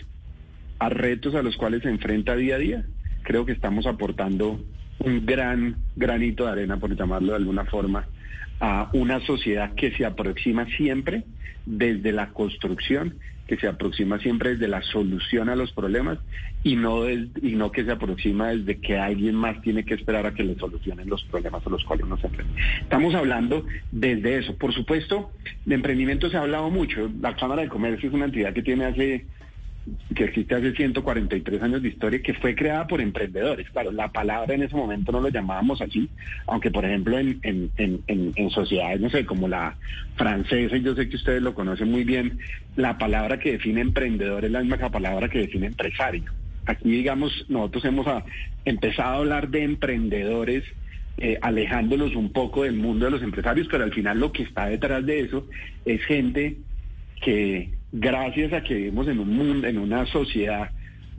a 0.78 0.88
retos 0.88 1.34
a 1.34 1.42
los 1.42 1.56
cuales 1.56 1.82
se 1.82 1.88
enfrenta 1.88 2.36
día 2.36 2.56
a 2.56 2.58
día, 2.58 2.84
creo 3.22 3.46
que 3.46 3.52
estamos 3.52 3.86
aportando 3.86 4.60
un 4.98 5.24
gran 5.24 5.76
granito 5.96 6.44
de 6.44 6.52
arena, 6.52 6.76
por 6.78 6.94
llamarlo 6.96 7.30
de 7.30 7.38
alguna 7.38 7.64
forma, 7.64 8.06
a 8.60 8.90
una 8.92 9.20
sociedad 9.20 9.74
que 9.74 9.92
se 9.92 10.04
aproxima 10.04 10.66
siempre 10.76 11.24
desde 11.66 12.12
la 12.12 12.30
construcción 12.30 13.16
que 13.46 13.56
se 13.56 13.66
aproxima 13.68 14.18
siempre 14.18 14.50
desde 14.50 14.68
la 14.68 14.82
solución 14.82 15.48
a 15.48 15.56
los 15.56 15.72
problemas 15.72 16.18
y 16.64 16.76
no, 16.76 17.08
y 17.10 17.56
no 17.56 17.72
que 17.72 17.84
se 17.84 17.90
aproxima 17.90 18.50
desde 18.50 18.80
que 18.80 18.98
alguien 18.98 19.34
más 19.34 19.60
tiene 19.62 19.84
que 19.84 19.94
esperar 19.94 20.26
a 20.26 20.34
que 20.34 20.44
le 20.44 20.54
solucionen 20.56 21.08
los 21.08 21.22
problemas 21.24 21.66
a 21.66 21.70
los 21.70 21.84
cuales 21.84 22.06
uno 22.06 22.16
se 22.18 22.28
enfrenta. 22.28 22.54
Estamos 22.80 23.14
hablando 23.14 23.66
desde 23.90 24.38
eso. 24.38 24.56
Por 24.56 24.72
supuesto, 24.72 25.32
de 25.64 25.74
emprendimiento 25.74 26.30
se 26.30 26.36
ha 26.36 26.42
hablado 26.42 26.70
mucho. 26.70 27.10
La 27.20 27.34
Cámara 27.36 27.62
de 27.62 27.68
Comercio 27.68 28.08
es 28.08 28.14
una 28.14 28.26
entidad 28.26 28.52
que 28.52 28.62
tiene 28.62 28.84
hace 28.84 29.26
que 30.14 30.24
existe 30.24 30.54
hace 30.54 30.72
143 30.72 31.62
años 31.62 31.82
de 31.82 31.88
historia, 31.88 32.22
que 32.22 32.34
fue 32.34 32.54
creada 32.54 32.86
por 32.86 33.00
emprendedores. 33.00 33.68
Claro, 33.70 33.90
la 33.90 34.12
palabra 34.12 34.54
en 34.54 34.62
ese 34.62 34.76
momento 34.76 35.10
no 35.10 35.20
lo 35.20 35.28
llamábamos 35.28 35.80
así, 35.80 36.08
aunque 36.46 36.70
por 36.70 36.84
ejemplo 36.84 37.18
en, 37.18 37.40
en, 37.42 37.70
en, 38.06 38.50
sociedades, 38.50 39.00
no 39.00 39.10
sé, 39.10 39.24
como 39.24 39.48
la 39.48 39.76
francesa, 40.16 40.76
y 40.76 40.82
yo 40.82 40.94
sé 40.94 41.08
que 41.08 41.16
ustedes 41.16 41.42
lo 41.42 41.54
conocen 41.54 41.90
muy 41.90 42.04
bien, 42.04 42.38
la 42.76 42.98
palabra 42.98 43.38
que 43.38 43.52
define 43.52 43.80
emprendedor 43.80 44.44
es 44.44 44.50
la 44.50 44.60
misma 44.60 44.90
palabra 44.90 45.28
que 45.28 45.40
define 45.40 45.66
empresario. 45.66 46.24
Aquí, 46.66 46.90
digamos, 46.90 47.46
nosotros 47.48 47.84
hemos 47.84 48.06
empezado 48.64 49.14
a 49.14 49.18
hablar 49.18 49.48
de 49.48 49.64
emprendedores 49.64 50.64
eh, 51.18 51.38
alejándolos 51.42 52.14
un 52.14 52.32
poco 52.32 52.62
del 52.62 52.76
mundo 52.76 53.06
de 53.06 53.10
los 53.10 53.22
empresarios, 53.22 53.66
pero 53.70 53.84
al 53.84 53.92
final 53.92 54.20
lo 54.20 54.32
que 54.32 54.44
está 54.44 54.66
detrás 54.66 55.04
de 55.04 55.20
eso 55.20 55.46
es 55.84 56.02
gente 56.04 56.56
que 57.20 57.70
gracias 57.92 58.52
a 58.52 58.62
que 58.62 58.74
vivimos 58.74 59.06
en 59.08 59.20
un 59.20 59.36
mundo, 59.36 59.68
en 59.68 59.78
una 59.78 60.06
sociedad 60.06 60.70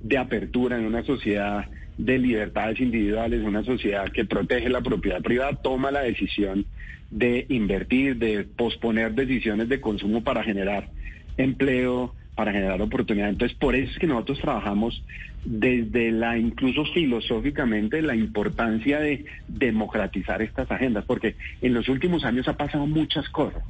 de 0.01 0.17
apertura, 0.17 0.77
en 0.77 0.85
una 0.85 1.03
sociedad 1.03 1.65
de 1.97 2.17
libertades 2.17 2.79
individuales, 2.79 3.43
una 3.43 3.63
sociedad 3.63 4.11
que 4.11 4.25
protege 4.25 4.69
la 4.69 4.81
propiedad 4.81 5.21
privada, 5.21 5.55
toma 5.61 5.91
la 5.91 6.01
decisión 6.01 6.65
de 7.11 7.45
invertir, 7.49 8.17
de 8.17 8.43
posponer 8.43 9.13
decisiones 9.13 9.69
de 9.69 9.79
consumo 9.79 10.23
para 10.23 10.43
generar 10.43 10.89
empleo, 11.37 12.15
para 12.35 12.51
generar 12.51 12.81
oportunidad. 12.81 13.29
Entonces, 13.29 13.55
por 13.57 13.75
eso 13.75 13.91
es 13.91 13.99
que 13.99 14.07
nosotros 14.07 14.39
trabajamos 14.39 15.03
desde 15.45 16.11
la, 16.11 16.37
incluso 16.37 16.85
filosóficamente, 16.85 18.01
la 18.01 18.15
importancia 18.15 18.99
de 18.99 19.25
democratizar 19.47 20.41
estas 20.41 20.71
agendas, 20.71 21.05
porque 21.05 21.35
en 21.61 21.73
los 21.73 21.87
últimos 21.89 22.23
años 22.23 22.47
ha 22.47 22.57
pasado 22.57 22.87
muchas 22.87 23.29
cosas. 23.29 23.63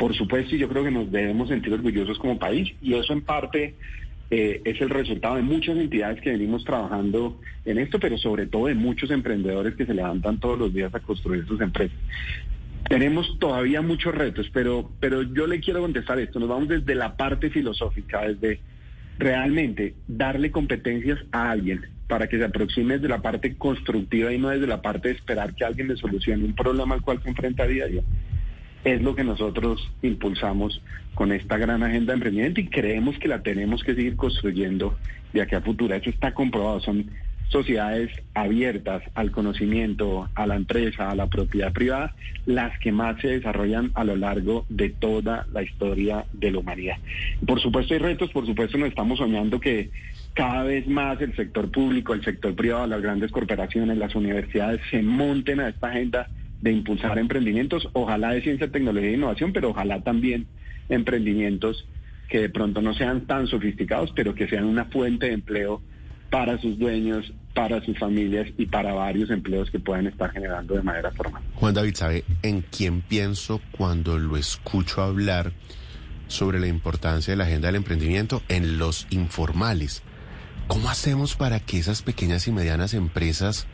Por 0.00 0.16
supuesto, 0.16 0.56
y 0.56 0.58
yo 0.58 0.66
creo 0.70 0.82
que 0.82 0.90
nos 0.90 1.12
debemos 1.12 1.50
sentir 1.50 1.74
orgullosos 1.74 2.18
como 2.18 2.38
país, 2.38 2.72
y 2.80 2.94
eso 2.94 3.12
en 3.12 3.20
parte 3.20 3.74
eh, 4.30 4.62
es 4.64 4.80
el 4.80 4.88
resultado 4.88 5.36
de 5.36 5.42
muchas 5.42 5.76
entidades 5.76 6.22
que 6.22 6.30
venimos 6.30 6.64
trabajando 6.64 7.38
en 7.66 7.76
esto, 7.76 8.00
pero 8.00 8.16
sobre 8.16 8.46
todo 8.46 8.68
de 8.68 8.74
muchos 8.74 9.10
emprendedores 9.10 9.74
que 9.74 9.84
se 9.84 9.92
levantan 9.92 10.40
todos 10.40 10.58
los 10.58 10.72
días 10.72 10.94
a 10.94 11.00
construir 11.00 11.46
sus 11.46 11.60
empresas. 11.60 11.98
Tenemos 12.88 13.38
todavía 13.38 13.82
muchos 13.82 14.14
retos, 14.14 14.48
pero, 14.54 14.90
pero 15.00 15.20
yo 15.20 15.46
le 15.46 15.60
quiero 15.60 15.82
contestar 15.82 16.18
esto. 16.18 16.40
Nos 16.40 16.48
vamos 16.48 16.68
desde 16.68 16.94
la 16.94 17.18
parte 17.18 17.50
filosófica, 17.50 18.26
desde 18.26 18.58
realmente 19.18 19.96
darle 20.08 20.50
competencias 20.50 21.18
a 21.30 21.50
alguien 21.50 21.84
para 22.08 22.26
que 22.26 22.38
se 22.38 22.44
aproxime 22.44 22.94
desde 22.94 23.08
la 23.08 23.20
parte 23.20 23.54
constructiva 23.54 24.32
y 24.32 24.38
no 24.38 24.48
desde 24.48 24.66
la 24.66 24.80
parte 24.80 25.08
de 25.08 25.14
esperar 25.16 25.54
que 25.54 25.66
alguien 25.66 25.88
le 25.88 25.96
solucione 25.98 26.42
un 26.42 26.54
problema 26.54 26.94
al 26.94 27.02
cual 27.02 27.22
se 27.22 27.28
enfrenta 27.28 27.66
día 27.66 27.84
a 27.84 27.88
día. 27.88 28.02
Es 28.84 29.02
lo 29.02 29.14
que 29.14 29.24
nosotros 29.24 29.90
impulsamos 30.02 30.80
con 31.14 31.32
esta 31.32 31.58
gran 31.58 31.82
agenda 31.82 32.12
de 32.12 32.16
emprendimiento 32.16 32.60
y 32.60 32.68
creemos 32.68 33.18
que 33.18 33.28
la 33.28 33.42
tenemos 33.42 33.84
que 33.84 33.94
seguir 33.94 34.16
construyendo 34.16 34.96
de 35.32 35.42
aquí 35.42 35.54
a 35.54 35.60
futuro. 35.60 35.94
Eso 35.94 36.08
está 36.08 36.32
comprobado. 36.32 36.80
Son 36.80 37.10
sociedades 37.50 38.10
abiertas 38.32 39.02
al 39.14 39.32
conocimiento, 39.32 40.28
a 40.34 40.46
la 40.46 40.56
empresa, 40.56 41.10
a 41.10 41.14
la 41.14 41.26
propiedad 41.26 41.72
privada, 41.72 42.14
las 42.46 42.78
que 42.78 42.92
más 42.92 43.20
se 43.20 43.28
desarrollan 43.28 43.90
a 43.94 44.04
lo 44.04 44.16
largo 44.16 44.64
de 44.68 44.90
toda 44.90 45.46
la 45.52 45.62
historia 45.62 46.24
de 46.32 46.52
la 46.52 46.58
humanidad. 46.58 46.96
Por 47.44 47.60
supuesto 47.60 47.94
hay 47.94 48.00
retos, 48.00 48.30
por 48.30 48.46
supuesto 48.46 48.78
nos 48.78 48.88
estamos 48.88 49.18
soñando 49.18 49.60
que 49.60 49.90
cada 50.34 50.62
vez 50.62 50.86
más 50.86 51.20
el 51.20 51.34
sector 51.34 51.70
público, 51.70 52.14
el 52.14 52.24
sector 52.24 52.54
privado, 52.54 52.86
las 52.86 53.02
grandes 53.02 53.32
corporaciones, 53.32 53.98
las 53.98 54.14
universidades 54.14 54.80
se 54.90 55.02
monten 55.02 55.58
a 55.58 55.68
esta 55.68 55.88
agenda 55.88 56.28
de 56.60 56.72
impulsar 56.72 57.18
emprendimientos, 57.18 57.88
ojalá 57.92 58.30
de 58.30 58.42
ciencia, 58.42 58.70
tecnología 58.70 59.10
e 59.10 59.14
innovación, 59.14 59.52
pero 59.52 59.70
ojalá 59.70 60.02
también 60.02 60.46
emprendimientos 60.88 61.86
que 62.28 62.40
de 62.40 62.48
pronto 62.48 62.80
no 62.82 62.94
sean 62.94 63.26
tan 63.26 63.46
sofisticados, 63.46 64.12
pero 64.14 64.34
que 64.34 64.48
sean 64.48 64.64
una 64.64 64.84
fuente 64.86 65.26
de 65.26 65.32
empleo 65.32 65.82
para 66.30 66.58
sus 66.58 66.78
dueños, 66.78 67.32
para 67.54 67.84
sus 67.84 67.98
familias 67.98 68.48
y 68.56 68.66
para 68.66 68.92
varios 68.92 69.30
empleos 69.30 69.70
que 69.70 69.80
puedan 69.80 70.06
estar 70.06 70.30
generando 70.30 70.74
de 70.74 70.82
manera 70.82 71.10
formal. 71.10 71.42
Juan 71.56 71.74
David, 71.74 71.94
¿sabe 71.96 72.24
en 72.42 72.62
quién 72.62 73.00
pienso 73.00 73.60
cuando 73.72 74.16
lo 74.16 74.36
escucho 74.36 75.02
hablar 75.02 75.52
sobre 76.28 76.60
la 76.60 76.68
importancia 76.68 77.32
de 77.32 77.36
la 77.36 77.44
agenda 77.44 77.66
del 77.66 77.76
emprendimiento? 77.76 78.42
En 78.48 78.78
los 78.78 79.08
informales. 79.10 80.02
¿Cómo 80.68 80.88
hacemos 80.88 81.34
para 81.34 81.58
que 81.58 81.78
esas 81.78 82.02
pequeñas 82.02 82.46
y 82.46 82.52
medianas 82.52 82.94
empresas 82.94 83.66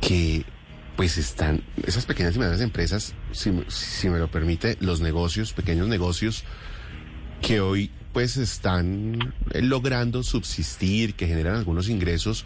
que 0.00 0.44
pues 0.96 1.18
están, 1.18 1.62
esas 1.86 2.06
pequeñas 2.06 2.36
y 2.36 2.38
medianas 2.38 2.60
empresas, 2.60 3.14
si, 3.32 3.50
me 4.08 4.18
lo 4.18 4.30
permite, 4.30 4.76
los 4.80 5.00
negocios, 5.00 5.52
pequeños 5.52 5.88
negocios 5.88 6.44
que 7.42 7.60
hoy 7.60 7.90
pues 8.12 8.36
están 8.36 9.34
logrando 9.54 10.22
subsistir, 10.22 11.14
que 11.14 11.26
generan 11.26 11.56
algunos 11.56 11.88
ingresos, 11.88 12.44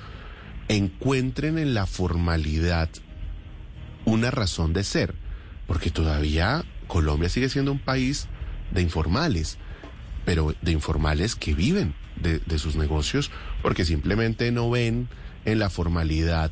encuentren 0.68 1.58
en 1.58 1.74
la 1.74 1.86
formalidad 1.86 2.88
una 4.04 4.30
razón 4.30 4.72
de 4.72 4.84
ser, 4.84 5.14
porque 5.66 5.90
todavía 5.90 6.64
Colombia 6.86 7.28
sigue 7.28 7.48
siendo 7.48 7.72
un 7.72 7.78
país 7.78 8.28
de 8.70 8.82
informales, 8.82 9.56
pero 10.24 10.54
de 10.60 10.72
informales 10.72 11.34
que 11.34 11.54
viven 11.54 11.94
de 12.16 12.58
sus 12.58 12.76
negocios 12.76 13.30
porque 13.62 13.84
simplemente 13.84 14.52
no 14.52 14.70
ven 14.70 15.08
en 15.44 15.58
la 15.58 15.70
formalidad 15.70 16.50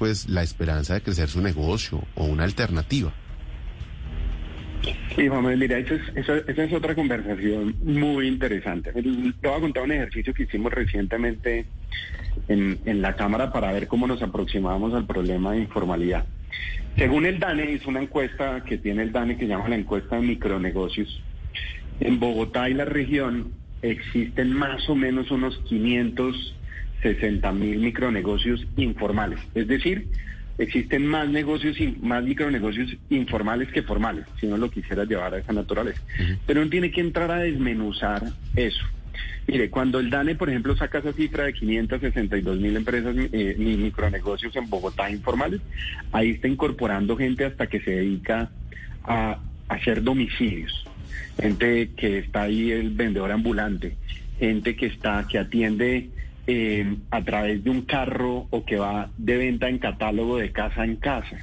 pues 0.00 0.30
la 0.30 0.42
esperanza 0.42 0.94
de 0.94 1.02
crecer 1.02 1.28
su 1.28 1.42
negocio 1.42 2.02
o 2.14 2.24
una 2.24 2.44
alternativa. 2.44 3.12
Sí, 5.14 5.28
Juan 5.28 5.58
mira, 5.58 5.76
esa 5.76 5.94
es, 5.94 6.02
esa, 6.16 6.38
es 6.38 6.72
otra 6.72 6.94
conversación 6.94 7.76
muy 7.84 8.26
interesante. 8.26 8.94
Te 8.94 9.02
voy 9.02 9.58
a 9.58 9.60
contar 9.60 9.82
un 9.82 9.92
ejercicio 9.92 10.32
que 10.32 10.44
hicimos 10.44 10.72
recientemente 10.72 11.66
en, 12.48 12.78
en 12.86 13.02
la 13.02 13.14
Cámara 13.14 13.52
para 13.52 13.72
ver 13.72 13.88
cómo 13.88 14.06
nos 14.06 14.22
aproximamos 14.22 14.94
al 14.94 15.04
problema 15.04 15.52
de 15.52 15.58
informalidad. 15.58 16.24
Según 16.96 17.26
el 17.26 17.38
DANE, 17.38 17.70
hizo 17.72 17.90
una 17.90 18.00
encuesta 18.00 18.64
que 18.64 18.78
tiene 18.78 19.02
el 19.02 19.12
DANE 19.12 19.36
que 19.36 19.46
llama 19.46 19.68
la 19.68 19.76
encuesta 19.76 20.16
de 20.16 20.22
micronegocios. 20.22 21.22
En 22.00 22.18
Bogotá 22.18 22.70
y 22.70 22.74
la 22.74 22.86
región 22.86 23.52
existen 23.82 24.54
más 24.54 24.88
o 24.88 24.94
menos 24.94 25.30
unos 25.30 25.62
560 27.02 27.52
mil 27.52 27.78
micronegocios 27.78 28.66
informales. 28.76 29.40
Es 29.54 29.66
decir, 29.66 30.08
existen 30.58 31.06
más 31.06 31.28
negocios, 31.28 31.76
más 32.02 32.22
micronegocios 32.22 32.96
informales 33.08 33.68
que 33.72 33.82
formales, 33.82 34.26
si 34.38 34.46
no 34.46 34.56
lo 34.56 34.70
quisiera 34.70 35.04
llevar 35.04 35.34
a 35.34 35.38
esa 35.38 35.52
naturaleza. 35.52 36.02
Pero 36.46 36.60
uno 36.60 36.70
tiene 36.70 36.90
que 36.90 37.00
entrar 37.00 37.30
a 37.30 37.38
desmenuzar 37.38 38.22
eso. 38.54 38.84
Mire, 39.46 39.70
cuando 39.70 39.98
el 39.98 40.10
DANE, 40.10 40.36
por 40.36 40.48
ejemplo, 40.48 40.76
saca 40.76 40.98
esa 40.98 41.12
cifra 41.12 41.44
de 41.44 41.54
562 41.54 42.58
mil 42.58 42.76
empresas 42.76 43.16
eh, 43.16 43.56
micronegocios 43.58 44.54
en 44.54 44.68
Bogotá 44.70 45.10
informales, 45.10 45.60
ahí 46.12 46.30
está 46.30 46.46
incorporando 46.46 47.16
gente 47.16 47.44
hasta 47.44 47.66
que 47.66 47.80
se 47.80 47.90
dedica 47.90 48.50
a 49.04 49.40
hacer 49.68 50.02
domicilios. 50.02 50.84
Gente 51.40 51.90
que 51.96 52.18
está 52.18 52.42
ahí, 52.42 52.70
el 52.70 52.90
vendedor 52.90 53.32
ambulante, 53.32 53.96
gente 54.38 54.76
que 54.76 54.86
está, 54.86 55.26
que 55.26 55.38
atiende 55.38 56.10
eh, 56.46 56.96
a 57.10 57.22
través 57.22 57.62
de 57.62 57.70
un 57.70 57.82
carro 57.82 58.46
o 58.50 58.64
que 58.64 58.78
va 58.78 59.10
de 59.16 59.36
venta 59.36 59.68
en 59.68 59.78
catálogo 59.78 60.38
de 60.38 60.52
casa 60.52 60.84
en 60.84 60.96
casa 60.96 61.38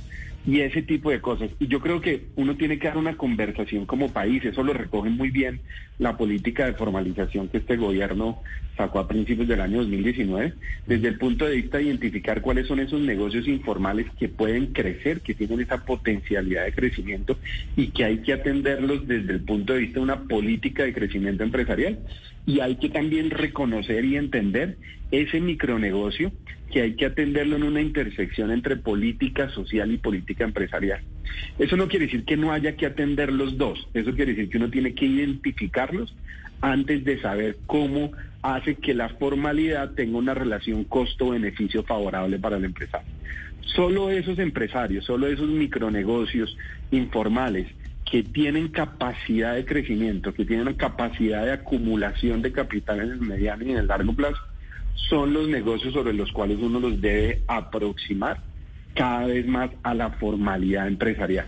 y 0.47 0.61
ese 0.61 0.81
tipo 0.81 1.11
de 1.11 1.19
cosas. 1.19 1.49
Y 1.59 1.67
yo 1.67 1.81
creo 1.81 1.99
que 1.99 2.27
uno 2.37 2.55
tiene 2.55 2.79
que 2.79 2.87
dar 2.87 2.97
una 2.97 3.17
conversación 3.17 3.85
como 3.85 4.13
país, 4.13 4.43
eso 4.45 4.63
lo 4.63 4.71
recoge 4.73 5.09
muy 5.09 5.29
bien 5.29 5.59
la 5.99 6.15
política 6.15 6.65
de 6.65 6.73
formalización 6.73 7.49
que 7.49 7.57
este 7.57 7.75
gobierno 7.75 8.41
sacó 8.77 8.99
a 8.99 9.07
principios 9.09 9.49
del 9.49 9.59
año 9.59 9.79
2019, 9.79 10.53
desde 10.85 11.07
el 11.09 11.17
punto 11.17 11.45
de 11.45 11.57
vista 11.57 11.79
de 11.79 11.85
identificar 11.85 12.41
cuáles 12.41 12.67
son 12.67 12.79
esos 12.79 13.01
negocios 13.01 13.45
informales 13.45 14.05
que 14.17 14.29
pueden 14.29 14.67
crecer, 14.67 15.19
que 15.19 15.33
tienen 15.33 15.59
esa 15.59 15.83
potencialidad 15.83 16.63
de 16.63 16.71
crecimiento 16.71 17.37
y 17.75 17.87
que 17.87 18.05
hay 18.05 18.19
que 18.19 18.33
atenderlos 18.33 19.05
desde 19.05 19.33
el 19.33 19.41
punto 19.41 19.73
de 19.73 19.79
vista 19.79 19.95
de 19.95 20.03
una 20.03 20.23
política 20.23 20.83
de 20.83 20.93
crecimiento 20.93 21.43
empresarial. 21.43 21.99
Y 22.45 22.61
hay 22.61 22.77
que 22.77 22.87
también 22.87 23.31
reconocer 23.31 24.05
y 24.05 24.15
entender 24.15 24.77
ese 25.11 25.41
micronegocio 25.41 26.31
que 26.71 26.81
hay 26.81 26.95
que 26.95 27.05
atenderlo 27.05 27.55
en 27.55 27.63
una 27.63 27.81
intersección 27.81 28.51
entre 28.51 28.75
política 28.75 29.49
social 29.49 29.91
y 29.91 29.97
política 29.97 30.43
empresarial. 30.43 31.01
Eso 31.57 31.77
no 31.77 31.87
quiere 31.87 32.05
decir 32.05 32.25
que 32.25 32.37
no 32.37 32.51
haya 32.51 32.75
que 32.75 32.85
atender 32.85 33.31
los 33.31 33.57
dos, 33.57 33.87
eso 33.93 34.13
quiere 34.13 34.33
decir 34.33 34.49
que 34.49 34.57
uno 34.57 34.69
tiene 34.69 34.93
que 34.93 35.05
identificarlos 35.05 36.13
antes 36.61 37.03
de 37.03 37.19
saber 37.21 37.57
cómo 37.65 38.11
hace 38.41 38.75
que 38.75 38.93
la 38.93 39.09
formalidad 39.09 39.91
tenga 39.91 40.17
una 40.17 40.33
relación 40.33 40.83
costo-beneficio 40.83 41.83
favorable 41.83 42.39
para 42.39 42.57
el 42.57 42.65
empresario. 42.65 43.07
Solo 43.61 44.09
esos 44.09 44.39
empresarios, 44.39 45.05
solo 45.05 45.27
esos 45.27 45.49
micronegocios 45.49 46.57
informales 46.91 47.67
que 48.09 48.23
tienen 48.23 48.69
capacidad 48.69 49.55
de 49.55 49.65
crecimiento, 49.65 50.33
que 50.33 50.45
tienen 50.45 50.73
capacidad 50.75 51.43
de 51.43 51.51
acumulación 51.51 52.41
de 52.41 52.53
capital 52.53 53.01
en 53.01 53.11
el 53.11 53.21
mediano 53.21 53.65
y 53.65 53.71
en 53.71 53.77
el 53.77 53.87
largo 53.87 54.13
plazo, 54.13 54.39
son 55.09 55.33
los 55.33 55.47
negocios 55.47 55.93
sobre 55.93 56.13
los 56.13 56.31
cuales 56.31 56.57
uno 56.59 56.79
los 56.79 56.99
debe 56.99 57.41
aproximar 57.47 58.41
cada 58.93 59.27
vez 59.27 59.47
más 59.47 59.69
a 59.83 59.93
la 59.93 60.11
formalidad 60.11 60.87
empresarial. 60.87 61.47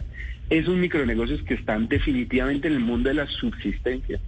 Esos 0.50 0.76
micronegocios 0.76 1.42
que 1.44 1.56
están 1.56 1.88
definitivamente 1.88 2.68
en 2.68 2.76
el 2.76 2.80
mundo 2.80 3.10
de 3.10 3.16
la 3.16 3.28
subsistencia, 3.28 4.20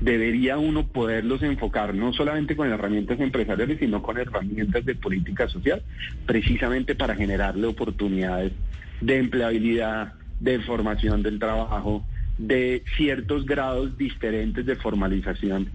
debería 0.00 0.58
uno 0.58 0.86
poderlos 0.86 1.42
enfocar 1.42 1.94
no 1.94 2.12
solamente 2.12 2.54
con 2.54 2.70
herramientas 2.70 3.18
empresariales, 3.18 3.78
sino 3.78 4.02
con 4.02 4.18
herramientas 4.18 4.84
de 4.84 4.94
política 4.94 5.48
social, 5.48 5.82
precisamente 6.26 6.94
para 6.94 7.14
generarle 7.14 7.66
oportunidades 7.66 8.52
de 9.00 9.18
empleabilidad, 9.18 10.14
de 10.40 10.60
formación 10.60 11.22
del 11.22 11.38
trabajo, 11.38 12.04
de 12.38 12.82
ciertos 12.96 13.46
grados 13.46 13.96
diferentes 13.96 14.66
de 14.66 14.76
formalización 14.76 15.70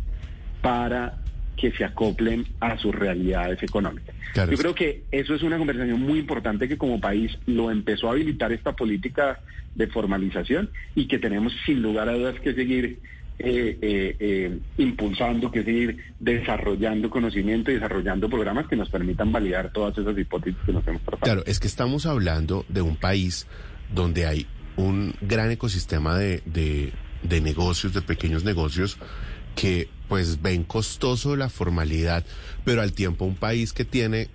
para 0.62 1.20
que 1.61 1.71
se 1.71 1.85
acoplen 1.85 2.47
a 2.59 2.75
sus 2.79 2.93
realidades 2.93 3.61
económicas. 3.61 4.15
Yo 4.35 4.57
creo 4.57 4.73
que 4.73 5.03
eso 5.11 5.35
es 5.35 5.43
una 5.43 5.59
conversación 5.59 6.01
muy 6.01 6.17
importante 6.17 6.67
que 6.67 6.75
como 6.75 6.99
país 6.99 7.37
lo 7.45 7.69
empezó 7.69 8.07
a 8.07 8.13
habilitar 8.13 8.51
esta 8.51 8.75
política 8.75 9.39
de 9.75 9.85
formalización 9.85 10.71
y 10.95 11.07
que 11.07 11.19
tenemos 11.19 11.53
sin 11.63 11.83
lugar 11.83 12.09
a 12.09 12.13
dudas 12.13 12.39
que 12.39 12.55
seguir 12.55 12.97
eh, 13.37 13.77
eh, 13.79 14.15
eh, 14.19 14.59
impulsando, 14.79 15.51
que 15.51 15.59
es 15.59 15.67
ir 15.67 15.97
desarrollando 16.19 17.11
conocimiento 17.11 17.69
y 17.69 17.75
desarrollando 17.75 18.27
programas 18.27 18.67
que 18.67 18.75
nos 18.75 18.89
permitan 18.89 19.31
validar 19.31 19.71
todas 19.71 19.95
esas 19.95 20.17
hipótesis 20.17 20.59
que 20.65 20.73
nos 20.73 20.87
hemos 20.87 21.03
tratado. 21.03 21.21
Claro, 21.21 21.43
es 21.45 21.59
que 21.59 21.67
estamos 21.67 22.07
hablando 22.07 22.65
de 22.69 22.81
un 22.81 22.95
país 22.95 23.45
donde 23.93 24.25
hay 24.25 24.47
un 24.77 25.13
gran 25.21 25.51
ecosistema 25.51 26.17
de, 26.17 26.41
de, 26.45 26.91
de 27.21 27.39
negocios, 27.39 27.93
de 27.93 28.01
pequeños 28.01 28.43
negocios, 28.43 28.97
que 29.55 29.89
pues 30.08 30.41
ven 30.41 30.63
costoso 30.63 31.36
la 31.36 31.50
formalidad, 31.50 32.25
pero 32.65 32.81
al 32.81 32.93
tiempo 32.93 33.25
un 33.25 33.36
país 33.36 33.74
que 33.74 33.86
tiene 33.86 34.29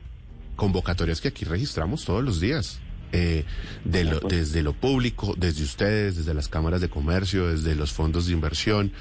convocatorias 0.56 1.20
que 1.20 1.28
aquí 1.28 1.44
registramos 1.44 2.04
todos 2.04 2.24
los 2.24 2.40
días. 2.40 2.80
Eh, 3.12 3.44
de 3.84 4.02
lo, 4.02 4.18
desde 4.18 4.62
lo 4.62 4.72
público, 4.72 5.34
desde 5.38 5.62
ustedes, 5.62 6.16
desde 6.16 6.34
las 6.34 6.48
cámaras 6.48 6.80
de 6.80 6.88
comercio, 6.88 7.46
desde 7.48 7.76
los 7.76 7.92
fondos 7.92 8.26
de 8.26 8.32
inversión, 8.32 8.92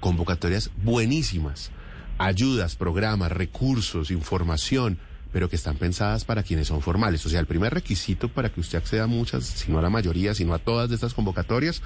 convocatorias 0.00 0.70
buenísimas, 0.82 1.70
ayudas, 2.18 2.74
programas, 2.76 3.30
recursos, 3.30 4.10
información, 4.10 4.98
pero 5.32 5.48
que 5.48 5.56
están 5.56 5.76
pensadas 5.76 6.24
para 6.24 6.42
quienes 6.42 6.68
son 6.68 6.82
formales. 6.82 7.24
O 7.24 7.28
sea, 7.28 7.40
el 7.40 7.46
primer 7.46 7.72
requisito 7.72 8.28
para 8.28 8.50
que 8.50 8.60
usted 8.60 8.78
acceda 8.78 9.04
a 9.04 9.06
muchas, 9.06 9.44
si 9.44 9.70
no 9.70 9.78
a 9.78 9.82
la 9.82 9.90
mayoría, 9.90 10.34
sino 10.34 10.54
a 10.54 10.58
todas 10.58 10.88
de 10.88 10.96
estas 10.96 11.14
convocatorias, 11.14 11.82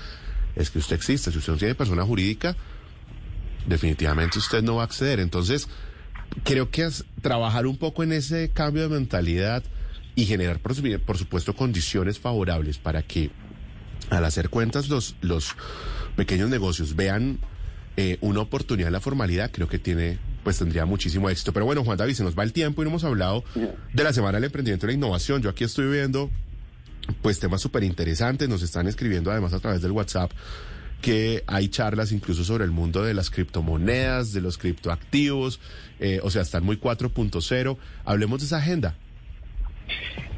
es 0.56 0.70
que 0.70 0.78
usted 0.78 0.96
existe. 0.96 1.30
Si 1.30 1.38
usted 1.38 1.52
no 1.52 1.58
tiene 1.58 1.74
persona 1.74 2.04
jurídica, 2.04 2.56
definitivamente 3.66 4.38
usted 4.38 4.62
no 4.62 4.76
va 4.76 4.82
a 4.82 4.86
acceder. 4.86 5.20
Entonces, 5.20 5.68
creo 6.44 6.70
que 6.70 6.84
es 6.84 7.04
trabajar 7.20 7.66
un 7.66 7.76
poco 7.76 8.02
en 8.02 8.12
ese 8.12 8.50
cambio 8.50 8.82
de 8.82 8.88
mentalidad 8.88 9.62
y 10.14 10.24
generar, 10.26 10.60
por, 10.60 10.74
supuesto, 10.74 11.54
condiciones 11.54 12.18
favorables 12.18 12.78
para 12.78 13.02
que 13.02 13.30
al 14.10 14.24
hacer 14.24 14.48
cuentas 14.48 14.88
los, 14.88 15.16
los 15.20 15.54
pequeños 16.16 16.48
negocios 16.48 16.96
vean 16.96 17.38
eh, 17.96 18.18
una 18.20 18.40
oportunidad 18.40 18.88
en 18.88 18.92
la 18.92 19.00
formalidad, 19.00 19.50
creo 19.52 19.68
que 19.68 19.78
tiene, 19.78 20.18
pues 20.42 20.58
tendría 20.58 20.86
muchísimo 20.86 21.28
éxito. 21.28 21.52
Pero 21.52 21.66
bueno, 21.66 21.84
Juan 21.84 21.98
David, 21.98 22.14
se 22.14 22.24
nos 22.24 22.38
va 22.38 22.44
el 22.44 22.52
tiempo 22.52 22.82
y 22.82 22.84
no 22.84 22.90
hemos 22.90 23.04
hablado 23.04 23.44
de 23.92 24.04
la 24.04 24.12
Semana 24.12 24.36
del 24.36 24.44
Emprendimiento 24.44 24.86
y 24.86 24.88
la 24.88 24.94
Innovación. 24.94 25.42
Yo 25.42 25.50
aquí 25.50 25.64
estoy 25.64 25.90
viendo, 25.90 26.30
pues, 27.20 27.38
temas 27.38 27.60
súper 27.60 27.84
interesantes. 27.84 28.48
Nos 28.48 28.62
están 28.62 28.86
escribiendo 28.86 29.30
además 29.30 29.52
a 29.52 29.60
través 29.60 29.82
del 29.82 29.92
WhatsApp 29.92 30.30
que 31.00 31.44
hay 31.46 31.68
charlas 31.68 32.12
incluso 32.12 32.44
sobre 32.44 32.64
el 32.64 32.70
mundo 32.70 33.02
de 33.02 33.14
las 33.14 33.30
criptomonedas, 33.30 34.32
de 34.32 34.40
los 34.40 34.58
criptoactivos, 34.58 35.60
eh, 36.00 36.20
o 36.22 36.30
sea, 36.30 36.42
están 36.42 36.64
muy 36.64 36.76
4.0. 36.76 37.76
Hablemos 38.04 38.40
de 38.40 38.46
esa 38.46 38.58
agenda. 38.58 38.94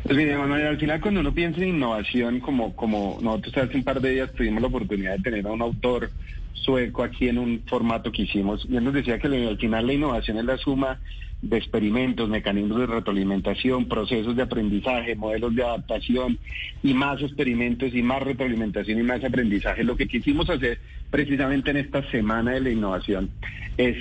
Pues 0.02 0.16
mire, 0.16 0.36
Manuel, 0.36 0.66
al 0.66 0.78
final 0.78 1.00
cuando 1.00 1.20
uno 1.20 1.34
piensa 1.34 1.60
en 1.60 1.68
innovación, 1.68 2.40
como, 2.40 2.74
como 2.74 3.18
nosotros 3.20 3.56
hace 3.58 3.76
un 3.76 3.84
par 3.84 4.00
de 4.00 4.10
días 4.10 4.32
tuvimos 4.32 4.62
la 4.62 4.68
oportunidad 4.68 5.16
de 5.16 5.22
tener 5.22 5.46
a 5.46 5.50
un 5.50 5.60
autor 5.60 6.10
sueco 6.52 7.02
aquí 7.02 7.28
en 7.28 7.38
un 7.38 7.62
formato 7.66 8.12
que 8.12 8.22
hicimos, 8.22 8.66
y 8.68 8.76
él 8.76 8.84
nos 8.84 8.94
decía 8.94 9.18
que 9.18 9.26
al 9.26 9.58
final 9.58 9.86
la 9.86 9.92
innovación 9.92 10.38
es 10.38 10.44
la 10.44 10.58
suma 10.58 11.00
de 11.40 11.56
experimentos, 11.56 12.28
mecanismos 12.28 12.80
de 12.80 12.86
retroalimentación, 12.86 13.86
procesos 13.86 14.34
de 14.34 14.42
aprendizaje, 14.42 15.14
modelos 15.14 15.54
de 15.54 15.62
adaptación 15.62 16.38
y 16.82 16.94
más 16.94 17.22
experimentos 17.22 17.94
y 17.94 18.02
más 18.02 18.22
retroalimentación 18.22 18.98
y 18.98 19.02
más 19.04 19.22
aprendizaje. 19.22 19.84
Lo 19.84 19.96
que 19.96 20.08
quisimos 20.08 20.50
hacer 20.50 20.80
precisamente 21.10 21.70
en 21.70 21.76
esta 21.76 22.02
semana 22.10 22.52
de 22.52 22.60
la 22.60 22.70
innovación 22.70 23.30
es 23.76 23.96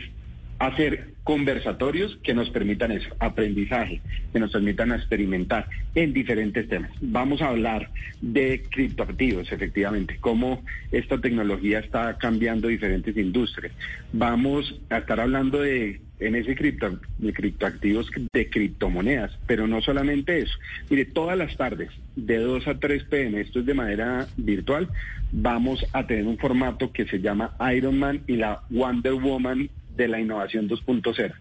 hacer 0.60 1.14
conversatorios 1.24 2.18
que 2.24 2.34
nos 2.34 2.50
permitan 2.50 2.92
eso, 2.92 3.10
aprendizaje, 3.20 4.02
que 4.32 4.40
nos 4.40 4.52
permitan 4.52 4.92
experimentar 4.92 5.68
en 5.94 6.14
diferentes 6.14 6.68
temas. 6.68 6.92
Vamos 7.02 7.42
a 7.42 7.50
hablar 7.50 7.90
de 8.22 8.64
criptoactivos, 8.70 9.52
efectivamente, 9.52 10.18
cómo 10.20 10.64
esta 10.92 11.20
tecnología 11.20 11.80
está 11.80 12.18
cambiando 12.18 12.70
diferentes 12.70 13.16
industrias. 13.18 13.74
Vamos 14.14 14.80
a 14.90 15.00
estar 15.00 15.20
hablando 15.20 15.62
de 15.62 16.02
en 16.20 16.36
ese 16.36 16.56
cripto, 16.56 17.00
de 17.20 17.34
criptoactivos 17.34 18.10
de 18.34 18.50
criptomonedas, 18.50 19.38
pero 19.46 19.68
no 19.68 19.82
solamente 19.82 20.40
eso. 20.40 20.58
Mire, 20.90 21.06
todas 21.06 21.38
las 21.38 21.56
tardes, 21.58 21.90
de 22.16 22.38
2 22.38 22.68
a 22.68 22.80
3 22.80 23.04
pm, 23.04 23.42
esto 23.42 23.60
es 23.60 23.66
de 23.66 23.74
manera 23.74 24.28
virtual, 24.38 24.90
vamos 25.32 25.86
a 25.94 26.08
tener 26.08 26.26
un 26.26 26.38
formato 26.38 26.92
que 26.92 27.06
se 27.06 27.20
llama 27.20 27.56
Iron 27.76 28.00
Man 28.00 28.24
y 28.28 28.38
la 28.38 28.64
Wonder 28.70 29.14
Woman 29.14 29.70
de 29.98 30.08
la 30.08 30.20
innovación 30.20 30.70
2.0. 30.70 31.34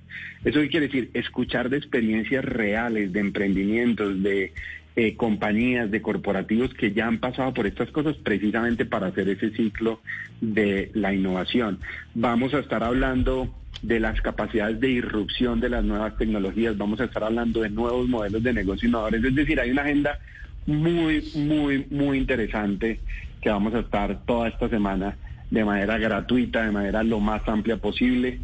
¿Eso 0.44 0.60
quiere 0.70 0.86
decir? 0.86 1.10
Escuchar 1.14 1.68
de 1.68 1.76
experiencias 1.76 2.44
reales, 2.44 3.12
de 3.12 3.20
emprendimientos, 3.20 4.22
de 4.22 4.52
eh, 4.96 5.14
compañías, 5.14 5.90
de 5.90 6.00
corporativos 6.00 6.72
que 6.72 6.92
ya 6.92 7.06
han 7.06 7.18
pasado 7.18 7.52
por 7.52 7.66
estas 7.66 7.90
cosas 7.90 8.16
precisamente 8.16 8.86
para 8.86 9.08
hacer 9.08 9.28
ese 9.28 9.50
ciclo 9.50 10.00
de 10.40 10.90
la 10.94 11.12
innovación. 11.12 11.80
Vamos 12.14 12.54
a 12.54 12.60
estar 12.60 12.82
hablando 12.82 13.54
de 13.82 14.00
las 14.00 14.20
capacidades 14.22 14.80
de 14.80 14.88
irrupción 14.88 15.60
de 15.60 15.68
las 15.68 15.84
nuevas 15.84 16.16
tecnologías, 16.16 16.78
vamos 16.78 16.98
a 17.00 17.04
estar 17.04 17.24
hablando 17.24 17.60
de 17.60 17.68
nuevos 17.68 18.08
modelos 18.08 18.42
de 18.42 18.54
negocio 18.54 18.88
innovadores, 18.88 19.22
es 19.22 19.34
decir, 19.34 19.60
hay 19.60 19.70
una 19.70 19.82
agenda 19.82 20.18
muy, 20.64 21.22
muy, 21.34 21.86
muy 21.90 22.16
interesante 22.16 23.00
que 23.42 23.50
vamos 23.50 23.74
a 23.74 23.80
estar 23.80 24.24
toda 24.24 24.48
esta 24.48 24.68
semana 24.70 25.16
de 25.50 25.64
manera 25.64 25.98
gratuita, 25.98 26.64
de 26.64 26.72
manera 26.72 27.02
lo 27.02 27.20
más 27.20 27.46
amplia 27.48 27.76
posible, 27.76 28.38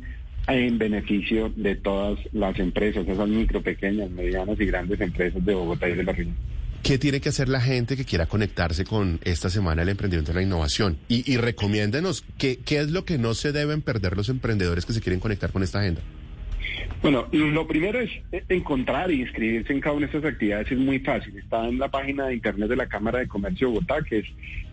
en 0.48 0.78
beneficio 0.78 1.52
de 1.54 1.76
todas 1.76 2.18
las 2.32 2.58
empresas, 2.58 3.06
esas 3.06 3.28
micro, 3.28 3.62
pequeñas, 3.62 4.10
medianas 4.10 4.58
y 4.60 4.66
grandes 4.66 5.00
empresas 5.00 5.44
de 5.44 5.54
Bogotá 5.54 5.88
y 5.88 5.94
de 5.94 6.04
la 6.04 6.12
región. 6.12 6.36
¿Qué 6.82 6.98
tiene 6.98 7.20
que 7.20 7.28
hacer 7.28 7.48
la 7.48 7.60
gente 7.60 7.96
que 7.96 8.04
quiera 8.04 8.26
conectarse 8.26 8.84
con 8.84 9.20
esta 9.22 9.48
semana 9.50 9.82
del 9.82 9.90
emprendimiento 9.90 10.32
y 10.32 10.34
la 10.34 10.42
innovación? 10.42 10.98
Y, 11.08 11.30
y 11.32 11.36
recomiéndenos 11.36 12.24
qué, 12.38 12.58
qué 12.64 12.80
es 12.80 12.90
lo 12.90 13.04
que 13.04 13.18
no 13.18 13.34
se 13.34 13.52
deben 13.52 13.82
perder 13.82 14.16
los 14.16 14.28
emprendedores 14.28 14.84
que 14.84 14.92
se 14.92 15.00
quieren 15.00 15.20
conectar 15.20 15.52
con 15.52 15.62
esta 15.62 15.78
agenda. 15.78 16.00
Bueno, 17.00 17.26
lo 17.32 17.66
primero 17.66 18.00
es 18.00 18.10
encontrar 18.48 19.10
y 19.10 19.22
inscribirse 19.22 19.72
en 19.72 19.80
cada 19.80 19.94
una 19.94 20.06
de 20.06 20.16
estas 20.16 20.32
actividades. 20.32 20.70
Es 20.70 20.78
muy 20.78 20.98
fácil. 21.00 21.36
Está 21.36 21.68
en 21.68 21.78
la 21.78 21.88
página 21.88 22.26
de 22.26 22.34
internet 22.34 22.68
de 22.68 22.76
la 22.76 22.88
Cámara 22.88 23.20
de 23.20 23.28
Comercio 23.28 23.68
de 23.68 23.74
Bogotá, 23.74 24.02
que 24.02 24.18
es 24.18 24.26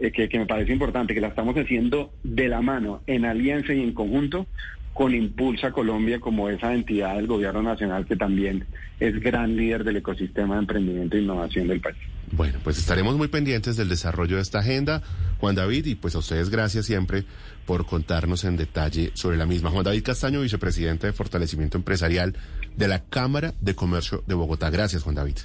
eh, 0.00 0.10
que, 0.10 0.28
que 0.28 0.38
me 0.38 0.46
parece 0.46 0.72
importante, 0.72 1.14
que 1.14 1.20
la 1.20 1.28
estamos 1.28 1.56
haciendo 1.56 2.12
de 2.22 2.48
la 2.48 2.60
mano, 2.60 3.02
en 3.06 3.24
alianza 3.24 3.72
y 3.72 3.82
en 3.82 3.92
conjunto 3.92 4.46
con 4.94 5.12
Impulsa 5.12 5.72
Colombia 5.72 6.20
como 6.20 6.48
esa 6.48 6.72
entidad 6.72 7.16
del 7.16 7.26
gobierno 7.26 7.62
nacional 7.62 8.06
que 8.06 8.16
también 8.16 8.64
es 9.00 9.20
gran 9.20 9.56
líder 9.56 9.82
del 9.82 9.96
ecosistema 9.96 10.54
de 10.54 10.60
emprendimiento 10.60 11.16
e 11.16 11.20
innovación 11.20 11.66
del 11.66 11.80
país. 11.80 11.96
Bueno, 12.30 12.58
pues 12.62 12.78
estaremos 12.78 13.16
muy 13.16 13.28
pendientes 13.28 13.76
del 13.76 13.88
desarrollo 13.88 14.36
de 14.36 14.42
esta 14.42 14.60
agenda, 14.60 15.02
Juan 15.40 15.56
David, 15.56 15.86
y 15.86 15.94
pues 15.96 16.14
a 16.14 16.18
ustedes 16.18 16.48
gracias 16.48 16.86
siempre 16.86 17.24
por 17.66 17.86
contarnos 17.86 18.44
en 18.44 18.56
detalle 18.56 19.10
sobre 19.14 19.36
la 19.36 19.46
misma. 19.46 19.70
Juan 19.70 19.84
David 19.84 20.04
Castaño, 20.04 20.40
vicepresidente 20.40 21.08
de 21.08 21.12
Fortalecimiento 21.12 21.76
Empresarial 21.76 22.36
de 22.76 22.88
la 22.88 23.04
Cámara 23.04 23.52
de 23.60 23.74
Comercio 23.74 24.22
de 24.26 24.34
Bogotá. 24.34 24.70
Gracias, 24.70 25.02
Juan 25.02 25.16
David. 25.16 25.36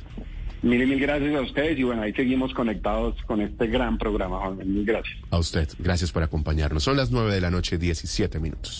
Mil, 0.61 0.85
mil 0.87 0.99
gracias 0.99 1.33
a 1.35 1.41
ustedes 1.41 1.79
y 1.79 1.83
bueno, 1.83 2.01
ahí 2.01 2.13
seguimos 2.13 2.53
conectados 2.53 3.15
con 3.25 3.41
este 3.41 3.67
gran 3.67 3.97
programa, 3.97 4.39
Juan. 4.39 4.57
Mil 4.57 4.85
gracias. 4.85 5.17
A 5.31 5.37
usted, 5.37 5.69
gracias 5.79 6.11
por 6.11 6.23
acompañarnos. 6.23 6.83
Son 6.83 6.97
las 6.97 7.11
nueve 7.11 7.33
de 7.33 7.41
la 7.41 7.49
noche, 7.49 7.77
17 7.77 8.39
minutos. 8.39 8.77